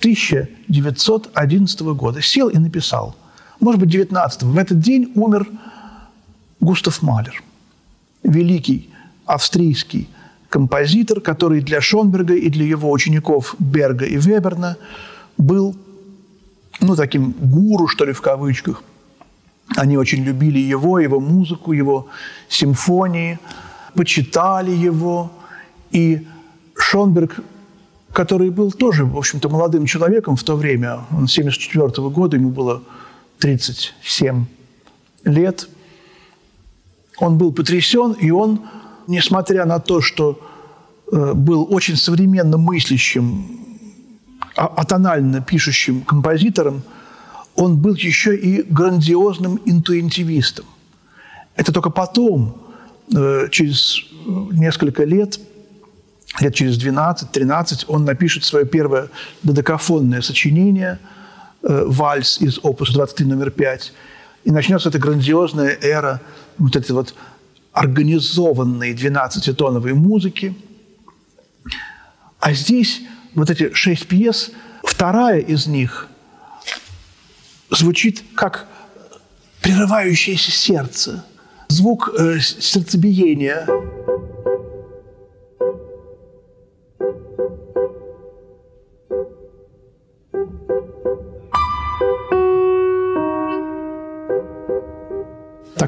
1911 0.00 1.80
года. 1.80 2.20
Сел 2.20 2.48
и 2.48 2.58
написал. 2.58 3.16
Может 3.60 3.80
быть, 3.80 3.90
19 3.90 4.42
В 4.42 4.58
этот 4.58 4.80
день 4.80 5.12
умер 5.14 5.46
Густав 6.60 7.02
Малер, 7.02 7.42
великий 8.22 8.90
австрийский 9.26 10.08
композитор, 10.48 11.20
который 11.20 11.60
для 11.60 11.80
Шонберга 11.80 12.34
и 12.34 12.48
для 12.50 12.64
его 12.64 12.90
учеников 12.90 13.54
Берга 13.58 14.04
и 14.04 14.16
Веберна 14.16 14.76
был, 15.38 15.76
ну, 16.80 16.96
таким 16.96 17.32
гуру, 17.32 17.88
что 17.88 18.04
ли, 18.04 18.12
в 18.12 18.20
кавычках. 18.20 18.82
Они 19.76 19.96
очень 19.96 20.24
любили 20.24 20.58
его, 20.58 20.98
его 20.98 21.20
музыку, 21.20 21.72
его 21.72 22.08
симфонии, 22.48 23.38
почитали 23.94 24.70
его. 24.70 25.30
И 25.92 26.26
Шонберг 26.76 27.40
который 28.12 28.50
был 28.50 28.72
тоже, 28.72 29.04
в 29.04 29.16
общем-то, 29.16 29.48
молодым 29.48 29.86
человеком 29.86 30.36
в 30.36 30.42
то 30.42 30.56
время. 30.56 31.00
Он 31.12 31.28
74 31.28 32.08
года, 32.08 32.36
ему 32.36 32.50
было 32.50 32.82
37 33.38 34.46
лет. 35.24 35.68
Он 37.18 37.38
был 37.38 37.52
потрясен, 37.52 38.12
и 38.12 38.30
он, 38.30 38.60
несмотря 39.06 39.64
на 39.64 39.78
то, 39.78 40.00
что 40.00 40.40
э, 41.12 41.32
был 41.34 41.66
очень 41.70 41.96
современно 41.96 42.58
мыслящим, 42.58 43.69
атонально 44.56 45.40
пишущим 45.40 46.02
композитором, 46.02 46.82
он 47.54 47.76
был 47.78 47.94
еще 47.94 48.36
и 48.36 48.62
грандиозным 48.62 49.60
интуитивистом. 49.64 50.64
Это 51.56 51.72
только 51.72 51.90
потом, 51.90 52.56
э, 53.14 53.48
через 53.50 54.04
несколько 54.52 55.04
лет, 55.04 55.40
лет 56.40 56.54
через 56.54 56.78
12-13 56.78 57.84
он 57.88 58.04
напишет 58.04 58.44
свое 58.44 58.64
первое 58.64 59.08
додекафонное 59.42 60.22
сочинение 60.22 60.98
э, 61.62 61.84
«Вальс» 61.86 62.40
из 62.40 62.58
опуса 62.62 62.94
23 62.94 63.26
номер 63.26 63.50
5. 63.50 63.92
И 64.44 64.50
начнется 64.50 64.88
эта 64.88 64.98
грандиозная 64.98 65.76
эра 65.82 66.20
вот 66.56 66.76
этой 66.76 66.92
вот 66.92 67.14
организованной 67.72 68.94
12-тоновой 68.94 69.94
музыки. 69.94 70.54
А 72.38 72.52
здесь 72.54 73.02
вот 73.34 73.50
эти 73.50 73.72
шесть 73.74 74.06
пьес, 74.06 74.50
вторая 74.84 75.40
из 75.40 75.66
них 75.66 76.08
звучит 77.70 78.22
как 78.34 78.66
прерывающееся 79.62 80.50
сердце, 80.50 81.24
звук 81.68 82.10
э, 82.18 82.38
сердцебиения– 82.40 83.66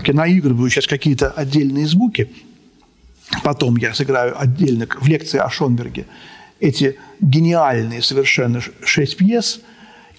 так 0.03 0.09
я 0.09 0.15
наигрываю 0.15 0.69
сейчас 0.69 0.87
какие-то 0.87 1.31
отдельные 1.31 1.87
звуки, 1.87 2.29
потом 3.45 3.77
я 3.77 3.95
сыграю 3.95 4.41
отдельно 4.41 4.89
в 5.01 5.07
лекции 5.07 5.39
о 5.39 5.49
Шонберге. 5.49 6.07
Эти 6.59 6.99
гениальные 7.23 8.03
совершенно 8.03 8.61
шесть 8.85 9.17
пьес, 9.17 9.61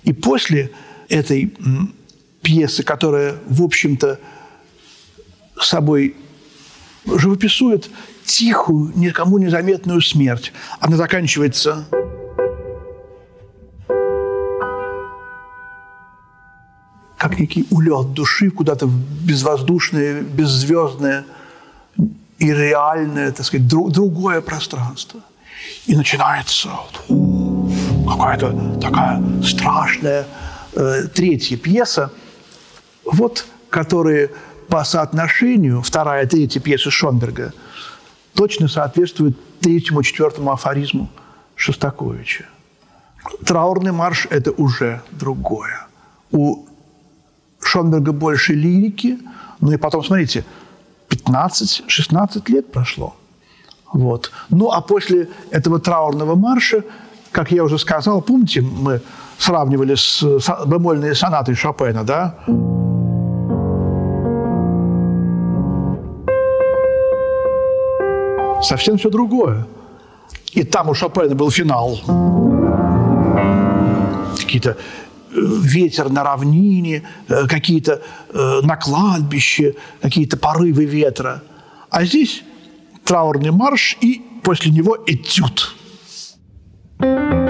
и 0.04 0.14
после 0.14 0.72
этой 1.10 1.54
пьесы, 2.42 2.84
которая, 2.84 3.36
в 3.48 3.62
общем-то, 3.62 4.20
собой 5.62 6.16
живописует 7.06 7.90
тихую, 8.26 8.94
никому 8.96 9.38
незаметную 9.38 10.02
смерть. 10.02 10.54
Она 10.80 10.98
заканчивается 10.98 11.86
как 17.18 17.40
некий 17.40 17.66
улет 17.70 18.14
души 18.14 18.50
куда-то 18.52 18.86
безвоздушное, 18.86 20.22
беззвездное 20.22 21.24
и 22.38 22.52
реальное, 22.52 23.32
так 23.32 23.46
сказать, 23.46 23.66
друг, 23.66 23.92
другое 23.92 24.42
пространство. 24.42 25.22
И 25.86 25.96
начинается 25.96 26.70
какая-то 28.08 28.80
такая 28.82 29.22
страшная 29.44 30.26
э, 30.74 31.04
третья 31.14 31.58
пьеса, 31.58 32.12
вот, 33.06 33.46
которые 33.70 34.32
по 34.68 34.84
соотношению 34.84 35.82
вторая 35.82 36.26
и 36.26 36.28
третья 36.28 36.60
пьесы 36.60 36.90
Шонберга 36.90 37.54
точно 38.34 38.68
соответствуют 38.68 39.38
третьему, 39.60 40.04
четвертому 40.04 40.52
афоризму 40.52 41.10
Шостаковича. 41.56 42.46
Траурный 43.46 43.92
марш– 43.92 44.28
это 44.30 44.52
уже 44.52 45.02
другое. 45.12 45.88
У 46.32 46.66
Шонберга 47.62 48.12
больше 48.12 48.54
лирики, 48.54 49.20
ну 49.60 49.72
и 49.72 49.78
потом, 49.78 50.04
смотрите, 50.04 50.44
15-16 51.10 52.52
лет 52.52 52.72
прошло. 52.72 53.16
Вот. 53.94 54.32
Ну, 54.50 54.72
а 54.72 54.82
после 54.82 55.30
этого 55.52 55.80
траурного 55.80 56.36
марша, 56.36 56.84
как 57.32 57.52
я 57.52 57.64
уже 57.64 57.78
сказал, 57.78 58.22
помните, 58.22 58.62
мы 58.62 59.02
сравнивали 59.38 59.96
с 59.96 60.24
бемольной 60.66 61.16
сонатой 61.16 61.56
Шопена, 61.56 62.04
да? 62.04 62.36
Совсем 68.64 68.98
все 68.98 69.10
другое. 69.10 69.68
И 70.54 70.64
там 70.64 70.90
у 70.90 70.94
Шопена 70.94 71.36
был 71.36 71.52
финал. 71.52 72.00
Какие-то 74.40 74.70
э, 74.70 74.76
ветер 75.32 76.10
на 76.10 76.24
равнине, 76.24 77.04
э, 77.28 77.48
какие-то 77.48 78.02
э, 78.34 78.62
на 78.64 78.78
кладбище, 78.78 79.76
какие-то 80.02 80.38
порывы 80.38 80.86
ветра. 80.86 81.42
А 81.90 82.06
здесь 82.06 82.44
траурный 83.04 83.52
марш 83.52 83.98
и 84.02 84.22
после 84.44 84.72
него 84.72 84.98
этюд. 85.06 85.76
thank 87.00 87.34
you 87.34 87.43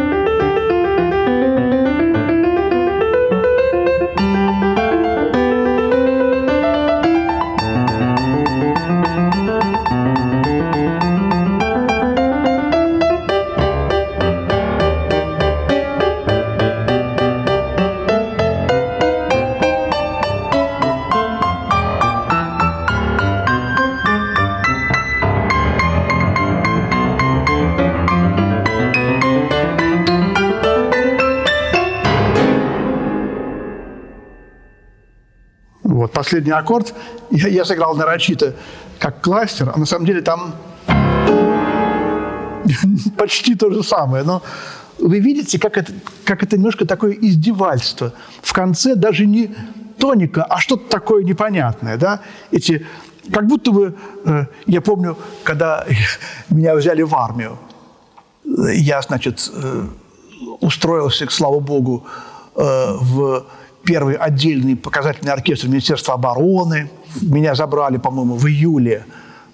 последний 36.34 36.52
аккорд 36.52 36.96
я, 37.30 37.48
я 37.48 37.64
сыграл 37.64 37.96
нарочито 37.96 38.56
как 38.98 39.22
кластер, 39.22 39.72
а 39.72 39.78
на 39.78 39.86
самом 39.86 40.08
деле 40.08 40.22
там 40.22 40.56
почти 43.18 43.54
то 43.54 43.70
же 43.70 43.84
самое. 43.84 44.24
Но 44.24 44.42
вы 44.98 45.20
видите, 45.20 45.60
как 45.60 45.78
это, 45.78 45.94
как 46.26 46.42
это 46.42 46.58
немножко 46.58 46.88
такое 46.88 47.12
издевательство. 47.12 48.14
В 48.42 48.52
конце 48.52 48.96
даже 48.96 49.28
не 49.28 49.56
тоника, 50.00 50.44
а 50.44 50.60
что-то 50.60 50.90
такое 50.90 51.24
непонятное. 51.24 51.98
Да? 51.98 52.22
Эти, 52.50 52.88
как 53.32 53.46
будто 53.46 53.72
бы, 53.72 53.96
э, 54.26 54.46
я 54.66 54.82
помню, 54.82 55.16
когда 55.44 55.86
меня 56.50 56.74
взяли 56.74 57.04
в 57.04 57.14
армию, 57.14 57.60
я, 58.74 59.04
значит, 59.04 59.52
э, 59.54 59.86
устроился, 60.62 61.28
слава 61.30 61.60
богу, 61.60 62.08
э, 62.56 62.98
в 63.02 63.46
первый 63.84 64.16
отдельный 64.16 64.76
показательный 64.76 65.32
оркестр 65.32 65.68
Министерства 65.68 66.16
обороны. 66.16 66.90
Меня 67.22 67.56
забрали, 67.56 67.98
по-моему, 67.98 68.36
в 68.36 68.48
июле, 68.48 69.06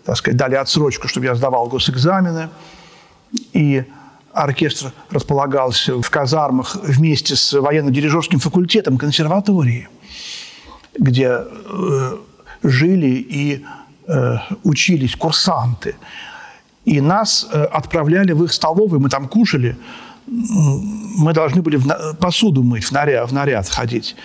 так 0.05 0.17
сказать, 0.17 0.37
дали 0.37 0.55
отсрочку, 0.55 1.07
чтобы 1.07 1.25
я 1.25 1.35
сдавал 1.35 1.67
госэкзамены. 1.67 2.49
И 3.53 3.83
оркестр 4.33 4.91
располагался 5.09 6.01
в 6.01 6.09
казармах 6.09 6.75
вместе 6.83 7.35
с 7.35 7.53
военно-дирижерским 7.53 8.39
факультетом 8.39 8.97
консерватории, 8.97 9.89
где 10.97 11.29
э, 11.39 12.17
жили 12.63 13.25
и 13.29 13.65
э, 14.07 14.37
учились 14.63 15.15
курсанты. 15.15 15.95
И 16.85 17.01
нас 17.01 17.47
э, 17.51 17.63
отправляли 17.63 18.31
в 18.31 18.43
их 18.43 18.53
столовую, 18.53 18.99
мы 18.99 19.09
там 19.09 19.27
кушали– 19.27 19.75
мы 21.19 21.33
должны 21.33 21.61
были 21.61 21.77
в 21.77 22.15
посуду 22.15 22.63
мыть, 22.63 22.85
в 22.85 22.91
наряд, 22.91 23.29
в 23.29 23.33
наряд 23.33 23.67
ходить. 23.67 24.15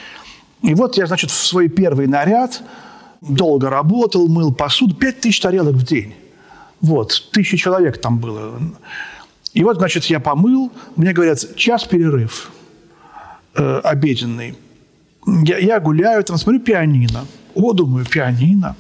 И 0.63 0.75
вот 0.75 0.97
я, 0.97 1.07
значит, 1.07 1.31
в 1.31 1.35
свой 1.35 1.69
первый 1.69 2.07
наряд 2.07 2.63
долго 3.21 3.69
работал, 3.69 4.29
мыл 4.29 4.53
посуду, 4.53 4.95
пять 4.95 5.21
тысяч 5.21 5.41
тарелок 5.41 5.75
в 5.75 5.85
день. 5.85 6.15
Вот, 6.81 7.31
тысяча 7.33 7.57
человек 7.57 8.01
там 8.01 8.19
было. 8.19 8.61
И 9.53 9.65
вот, 9.65 9.77
значит, 9.77 10.05
я 10.07 10.21
помыл, 10.21 10.73
мне 10.97 11.13
говорят, 11.13 11.57
час 11.57 11.85
перерыв 11.85 12.51
э, 13.55 13.81
обеденный. 13.85 14.57
Я, 15.27 15.59
я 15.59 15.81
гуляю, 15.81 16.23
там 16.25 16.39
смотрю 16.39 16.61
пианино. 16.61 17.25
О, 17.55 17.73
думаю, 17.73 18.05
пианино. 18.05 18.77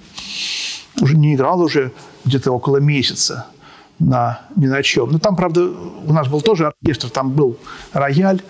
Уже 1.00 1.16
не 1.16 1.35
играл 1.35 1.61
уже 1.61 1.92
где-то 2.24 2.53
около 2.53 2.79
месяца 2.79 3.46
на, 3.98 4.40
ни 4.57 4.66
на 4.66 4.83
чем. 4.83 5.11
Ну, 5.12 5.18
там, 5.18 5.37
правда, 5.37 5.70
у 6.07 6.12
нас 6.12 6.28
был 6.28 6.40
тоже 6.40 6.66
оркестр, 6.66 7.11
там 7.11 7.30
был 7.30 7.57
рояль. 7.92 8.42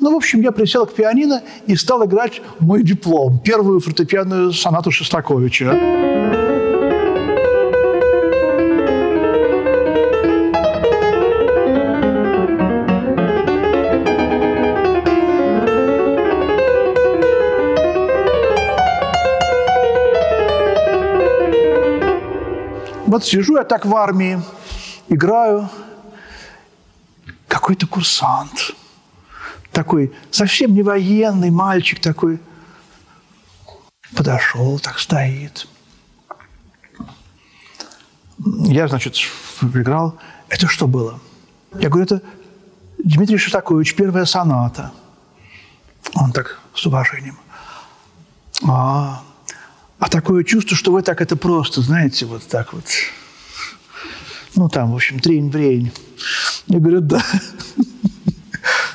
Ну, 0.00 0.12
в 0.12 0.16
общем, 0.16 0.42
я 0.42 0.52
присел 0.52 0.86
к 0.86 0.94
пианино 0.94 1.42
и 1.66 1.76
стал 1.76 2.04
играть 2.04 2.42
мой 2.58 2.82
диплом, 2.82 3.38
первую 3.38 3.80
фортепианную 3.80 4.52
сонату 4.52 4.90
Шостаковича. 4.90 6.34
Вот 23.06 23.24
сижу 23.24 23.56
я 23.56 23.62
так 23.62 23.86
в 23.86 23.94
армии, 23.94 24.40
играю, 25.08 25.68
какой-то 27.48 27.86
курсант, 27.86 28.72
такой 29.72 30.12
совсем 30.30 30.74
не 30.74 30.82
военный 30.82 31.50
мальчик 31.50 32.00
такой, 32.00 32.40
подошел, 34.14 34.78
так 34.78 34.98
стоит. 34.98 35.66
Я, 38.38 38.88
значит, 38.88 39.16
играл. 39.62 40.18
Это 40.48 40.66
что 40.66 40.86
было? 40.86 41.20
Я 41.78 41.88
говорю, 41.88 42.04
это 42.04 42.22
Дмитрий 42.98 43.38
Шостакович, 43.38 43.94
первая 43.94 44.24
соната. 44.24 44.92
Он 46.14 46.32
так 46.32 46.60
с 46.74 46.86
уважением. 46.86 47.38
А, 48.66 49.22
а 49.98 50.08
такое 50.08 50.44
чувство, 50.44 50.76
что 50.76 50.92
вы 50.92 51.02
так 51.02 51.20
это 51.20 51.36
просто, 51.36 51.80
знаете, 51.80 52.26
вот 52.26 52.46
так 52.46 52.72
вот 52.72 52.84
ну, 54.56 54.68
там, 54.68 54.92
в 54.92 54.94
общем, 54.94 55.18
трень-брень. 55.18 55.90
Я 56.66 56.78
говорю, 56.78 57.00
да. 57.00 57.22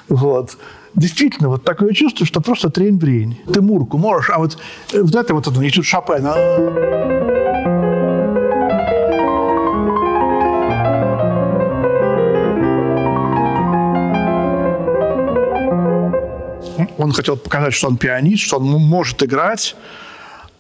Вот. 0.08 0.58
Действительно, 0.96 1.50
вот 1.50 1.64
такое 1.64 1.94
чувство, 1.94 2.26
что 2.26 2.42
просто 2.42 2.70
трень-брень. 2.70 3.40
Ты 3.54 3.62
мурку 3.62 3.98
можешь, 3.98 4.30
а 4.32 4.40
вот, 4.40 4.58
э, 4.92 5.02
вот 5.02 5.16
это 5.16 5.34
вот, 5.34 5.48
это, 5.48 5.62
и 5.62 5.70
тут 5.70 5.86
Шопен. 5.86 6.26
А... 6.26 6.36
Он 16.98 17.12
хотел 17.14 17.38
показать, 17.38 17.74
что 17.74 17.88
он 17.88 17.98
пианист, 17.98 18.44
что 18.44 18.58
он 18.58 18.66
может 18.66 19.24
играть, 19.24 19.76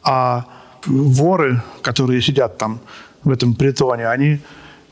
а 0.03 0.45
воры, 0.85 1.61
которые 1.81 2.21
сидят 2.21 2.57
там 2.57 2.79
в 3.23 3.31
этом 3.31 3.55
притоне, 3.55 4.07
они 4.07 4.39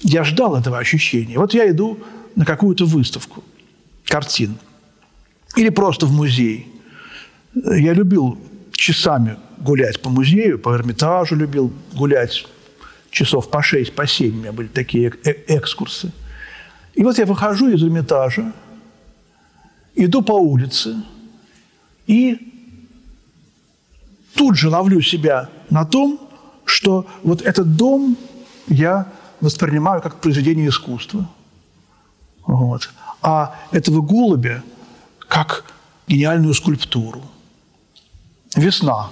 Я 0.00 0.24
ждал 0.24 0.56
этого 0.56 0.78
ощущения. 0.78 1.38
Вот 1.38 1.54
я 1.54 1.70
иду 1.70 1.98
на 2.36 2.44
какую-то 2.44 2.84
выставку 2.84 3.42
картин 4.04 4.56
или 5.56 5.70
просто 5.70 6.06
в 6.06 6.12
музей. 6.12 6.72
Я 7.54 7.92
любил 7.92 8.38
часами 8.72 9.36
гулять 9.58 10.00
по 10.00 10.10
музею, 10.10 10.58
по 10.58 10.76
Эрмитажу 10.76 11.34
любил 11.34 11.72
гулять 11.94 12.46
часов 13.10 13.50
по 13.50 13.62
шесть, 13.62 13.94
по 13.94 14.06
семь. 14.06 14.36
У 14.36 14.40
меня 14.40 14.52
были 14.52 14.68
такие 14.68 15.12
экскурсы– 15.48 16.12
и 16.96 17.04
вот 17.04 17.18
я 17.18 17.26
выхожу 17.26 17.68
из 17.68 17.82
Эрмитажа, 17.82 18.52
иду 19.94 20.22
по 20.22 20.32
улице 20.32 20.96
и 22.06 22.38
тут 24.34 24.56
же 24.56 24.70
ловлю 24.70 25.02
себя 25.02 25.50
на 25.68 25.84
том, 25.84 26.18
что 26.64 27.06
вот 27.22 27.42
этот 27.42 27.76
дом 27.76 28.16
я 28.68 29.12
воспринимаю 29.42 30.00
как 30.00 30.20
произведение 30.20 30.70
искусства. 30.70 31.28
Вот. 32.46 32.90
А 33.22 33.56
этого 33.72 34.00
голубя 34.00 34.62
как 35.28 35.64
гениальную 36.06 36.54
скульптуру. 36.54 37.22
Весна. 38.54 39.10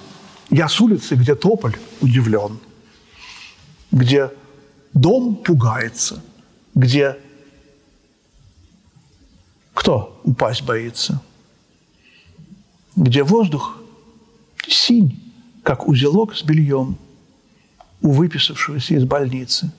Я 0.50 0.68
с 0.68 0.80
улицы, 0.80 1.16
где 1.16 1.34
тополь 1.34 1.76
удивлен, 2.00 2.60
где 3.90 4.30
дом 4.92 5.36
пугается, 5.36 6.22
где 6.74 7.18
кто 9.74 10.20
упасть 10.22 10.62
боится? 10.62 11.20
Где 12.94 13.24
воздух 13.24 13.78
синь, 14.68 15.20
как 15.62 15.88
узелок 15.88 16.36
с 16.36 16.42
бельем 16.42 16.96
у 18.00 18.12
выписавшегося 18.12 18.94
из 18.94 19.04
больницы. 19.04 19.72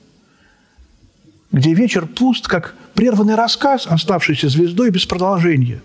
Где 1.56 1.72
вечер 1.72 2.04
пуст, 2.04 2.48
как 2.48 2.74
прерванный 2.92 3.34
рассказ, 3.34 3.86
оставшийся 3.86 4.50
звездой 4.50 4.90
без 4.90 5.06
продолжения, 5.06 5.80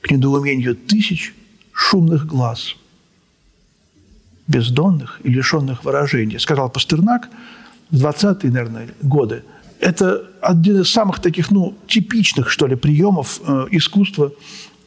к 0.00 0.10
недоумению 0.10 0.74
тысяч 0.74 1.34
шумных 1.72 2.26
глаз, 2.26 2.74
бездонных 4.46 5.20
и 5.22 5.28
лишенных 5.28 5.84
выражения, 5.84 6.38
сказал 6.38 6.70
Пастернак 6.70 7.28
в 7.90 8.02
20-е, 8.02 8.50
наверное, 8.50 8.88
годы– 9.02 9.44
это 9.78 10.26
один 10.40 10.80
из 10.80 10.88
самых 10.88 11.20
таких, 11.20 11.50
ну, 11.50 11.76
типичных, 11.86 12.48
что 12.48 12.66
ли, 12.66 12.74
приемов 12.74 13.42
э, 13.46 13.66
искусства 13.72 14.32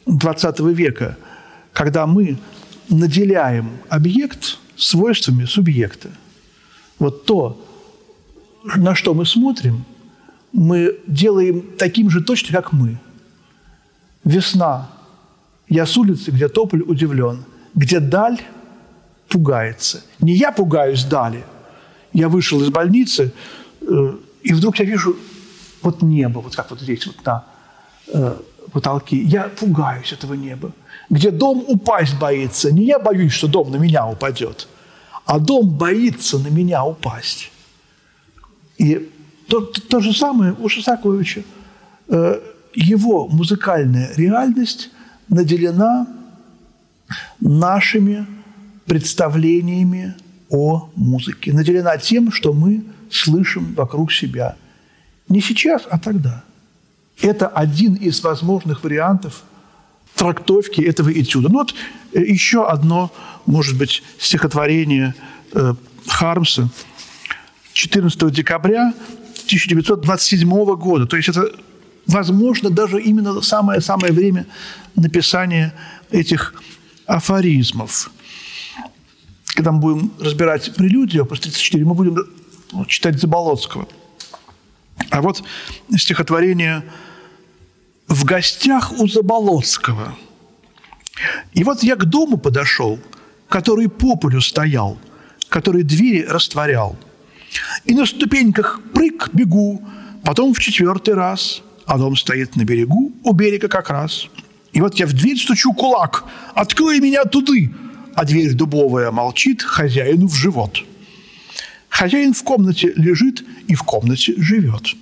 XX 0.04 0.74
века, 0.74 1.16
когда 1.72 2.08
мы 2.08 2.38
наделяем 2.88 3.70
объект 3.88 4.58
свойствами 4.76 5.44
субъекта. 5.44 6.08
Вот 6.98 7.24
то, 7.24 7.64
на 8.74 8.96
что 8.96 9.14
мы 9.14 9.24
смотрим, 9.24 9.84
мы 10.58 10.98
делаем 11.06 11.64
таким 11.78 12.10
же 12.10 12.20
точно, 12.20 12.56
как 12.56 12.72
мы. 12.72 12.98
Весна. 14.24 14.90
Я 15.68 15.86
с 15.86 15.96
улицы, 15.96 16.30
где 16.30 16.48
тополь 16.48 16.82
удивлен, 16.82 17.44
где 17.74 18.00
даль 18.00 18.40
пугается. 19.28 20.02
Не 20.20 20.32
я 20.32 20.52
пугаюсь 20.52 21.04
дали. 21.04 21.44
Я 22.12 22.28
вышел 22.28 22.60
из 22.62 22.70
больницы, 22.70 23.32
э, 23.82 24.16
и 24.42 24.52
вдруг 24.54 24.78
я 24.78 24.84
вижу 24.84 25.16
вот 25.82 26.02
небо, 26.02 26.40
вот 26.40 26.56
как 26.56 26.70
вот 26.70 26.80
здесь, 26.80 27.06
вот 27.06 27.24
на 27.24 27.44
э, 28.08 28.36
потолке. 28.72 29.18
Я 29.18 29.44
пугаюсь 29.44 30.12
этого 30.12 30.34
неба. 30.34 30.72
Где 31.10 31.30
дом 31.30 31.64
упасть 31.68 32.18
боится. 32.18 32.72
Не 32.72 32.86
я 32.86 32.98
боюсь, 32.98 33.32
что 33.32 33.46
дом 33.46 33.70
на 33.70 33.76
меня 33.76 34.06
упадет, 34.06 34.68
а 35.24 35.38
дом 35.38 35.68
боится 35.68 36.38
на 36.38 36.48
меня 36.48 36.84
упасть. 36.84 37.50
И 38.78 39.10
то, 39.48 39.60
то, 39.60 39.80
то 39.80 40.00
же 40.00 40.12
самое 40.12 40.54
у 40.58 40.68
Шостаковича. 40.68 41.42
Э, 42.08 42.40
его 42.74 43.28
музыкальная 43.28 44.10
реальность 44.16 44.90
наделена 45.28 46.06
нашими 47.40 48.26
представлениями 48.86 50.14
о 50.50 50.90
музыке, 50.94 51.52
наделена 51.52 51.96
тем, 51.98 52.30
что 52.30 52.52
мы 52.52 52.84
слышим 53.10 53.74
вокруг 53.74 54.12
себя. 54.12 54.56
Не 55.28 55.40
сейчас, 55.40 55.82
а 55.90 55.98
тогда. 55.98 56.44
Это 57.20 57.48
один 57.48 57.94
из 57.94 58.22
возможных 58.22 58.84
вариантов 58.84 59.42
трактовки 60.14 60.80
этого 60.80 61.10
этюда. 61.12 61.48
Ну 61.48 61.58
вот 61.58 61.74
э, 62.12 62.22
еще 62.22 62.68
одно, 62.68 63.10
может 63.46 63.78
быть, 63.78 64.02
стихотворение 64.18 65.14
э, 65.52 65.74
Хармса 66.06 66.68
14 67.72 68.32
декабря 68.32 68.92
1927 69.48 70.48
года. 70.76 71.06
То 71.06 71.16
есть 71.16 71.28
это, 71.28 71.50
возможно, 72.06 72.70
даже 72.70 73.00
именно 73.00 73.40
самое-самое 73.40 74.12
время 74.12 74.46
написания 74.94 75.74
этих 76.10 76.54
афоризмов. 77.06 78.10
Когда 79.46 79.72
мы 79.72 79.80
будем 79.80 80.12
разбирать 80.20 80.74
прелюдию, 80.74 81.22
опус 81.24 81.40
34, 81.40 81.84
мы 81.84 81.94
будем 81.94 82.18
ну, 82.72 82.84
читать 82.84 83.18
Заболоцкого. 83.20 83.88
А 85.10 85.22
вот 85.22 85.42
стихотворение 85.96 86.84
«В 88.06 88.24
гостях 88.24 88.92
у 88.92 89.08
Заболоцкого». 89.08 90.16
И 91.54 91.64
вот 91.64 91.82
я 91.82 91.96
к 91.96 92.04
дому 92.04 92.38
подошел, 92.38 92.98
который 93.48 93.88
по 93.88 94.16
полю 94.16 94.40
стоял, 94.40 94.98
который 95.48 95.82
двери 95.82 96.22
растворял. 96.22 96.96
И 97.84 97.94
на 97.94 98.06
ступеньках 98.06 98.80
прыг, 98.92 99.30
бегу, 99.32 99.82
потом 100.24 100.54
в 100.54 100.58
четвертый 100.60 101.14
раз, 101.14 101.62
а 101.86 101.98
дом 101.98 102.16
стоит 102.16 102.56
на 102.56 102.64
берегу, 102.64 103.12
у 103.24 103.32
берега 103.32 103.68
как 103.68 103.90
раз. 103.90 104.28
И 104.72 104.80
вот 104.80 104.94
я 104.96 105.06
в 105.06 105.12
дверь 105.12 105.38
стучу 105.38 105.72
кулак, 105.72 106.24
открой 106.54 107.00
меня 107.00 107.24
туды, 107.24 107.70
а 108.14 108.24
дверь 108.24 108.52
дубовая 108.54 109.10
молчит 109.10 109.62
хозяину 109.62 110.28
в 110.28 110.34
живот– 110.34 110.84
Хозяин 111.98 112.32
в 112.32 112.44
комнате 112.44 112.92
лежит 112.94 113.44
и 113.66 113.74
в 113.74 113.82
комнате 113.82 114.34
живет. 114.36 114.94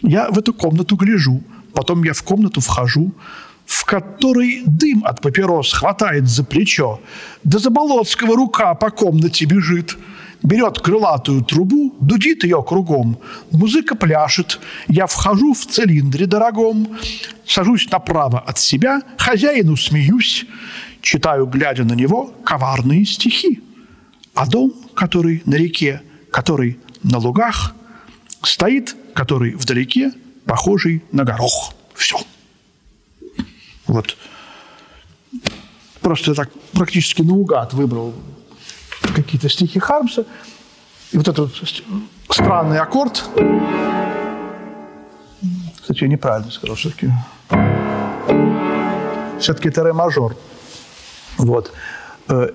Я 0.00 0.30
в 0.30 0.38
эту 0.38 0.54
комнату 0.54 0.96
гляжу, 0.96 1.42
потом 1.74 2.04
я 2.04 2.14
в 2.14 2.22
комнату 2.22 2.62
вхожу, 2.62 3.12
в 3.66 3.84
которой 3.84 4.62
дым 4.64 5.04
от 5.04 5.20
папирос 5.20 5.74
хватает 5.74 6.26
за 6.26 6.42
плечо, 6.42 7.00
да 7.44 7.58
за 7.58 7.68
Болотского 7.68 8.34
рука 8.34 8.72
по 8.74 8.90
комнате 8.90 9.44
бежит. 9.44 9.98
Берет 10.42 10.78
крылатую 10.78 11.42
трубу, 11.42 11.96
дудит 12.00 12.44
ее 12.44 12.62
кругом. 12.62 13.18
Музыка 13.50 13.96
пляшет. 13.96 14.60
Я 14.86 15.06
вхожу 15.06 15.52
в 15.52 15.66
цилиндре 15.66 16.26
дорогом, 16.26 16.96
сажусь 17.44 17.90
направо 17.90 18.38
от 18.38 18.58
себя, 18.58 19.02
хозяину 19.16 19.76
смеюсь, 19.76 20.46
читаю, 21.00 21.46
глядя 21.46 21.84
на 21.84 21.94
него, 21.94 22.32
коварные 22.44 23.04
стихи. 23.04 23.62
А 24.34 24.46
дом, 24.46 24.72
который 24.94 25.42
на 25.44 25.56
реке, 25.56 26.02
который 26.30 26.78
на 27.02 27.18
лугах, 27.18 27.74
стоит, 28.42 28.94
который 29.14 29.54
вдалеке, 29.54 30.12
похожий 30.44 31.02
на 31.10 31.24
горох. 31.24 31.74
Все. 31.94 32.16
Вот. 33.88 34.16
Просто 36.00 36.30
я 36.30 36.34
так 36.36 36.50
практически 36.72 37.22
наугад 37.22 37.74
выбрал 37.74 38.14
какие-то 39.12 39.48
стихи 39.48 39.78
Хармса. 39.78 40.24
И 41.12 41.16
вот 41.16 41.28
этот 41.28 41.52
странный 42.30 42.78
аккорд, 42.78 43.24
кстати, 45.80 46.02
я 46.02 46.08
неправильно 46.08 46.50
сказал, 46.50 46.76
все-таки 46.76 47.10
все-таки 49.40 49.68
это 49.68 49.84
ре-мажор. 49.84 50.36
Вот. 51.38 51.72
Э, 52.28 52.50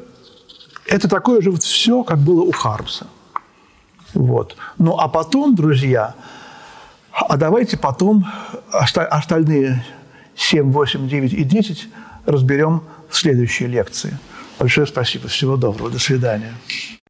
это 0.85 1.07
такое 1.07 1.41
же 1.41 1.51
вот 1.51 1.63
все, 1.63 2.03
как 2.03 2.19
было 2.19 2.41
у 2.41 2.51
Хармса. 2.51 3.07
Вот. 4.13 4.55
Ну, 4.77 4.97
а 4.97 5.07
потом, 5.07 5.55
друзья, 5.55 6.13
а 7.11 7.37
давайте 7.37 7.77
потом 7.77 8.25
остальные 8.71 9.83
7, 10.35 10.71
8, 10.71 11.07
9 11.07 11.33
и 11.33 11.43
10 11.43 11.89
разберем 12.25 12.83
в 13.09 13.17
следующей 13.17 13.67
лекции. 13.67 14.17
Большое 14.63 14.87
спасибо. 14.87 15.27
Всего 15.27 15.57
доброго. 15.57 15.89
До 15.89 15.99
свидания. 15.99 16.53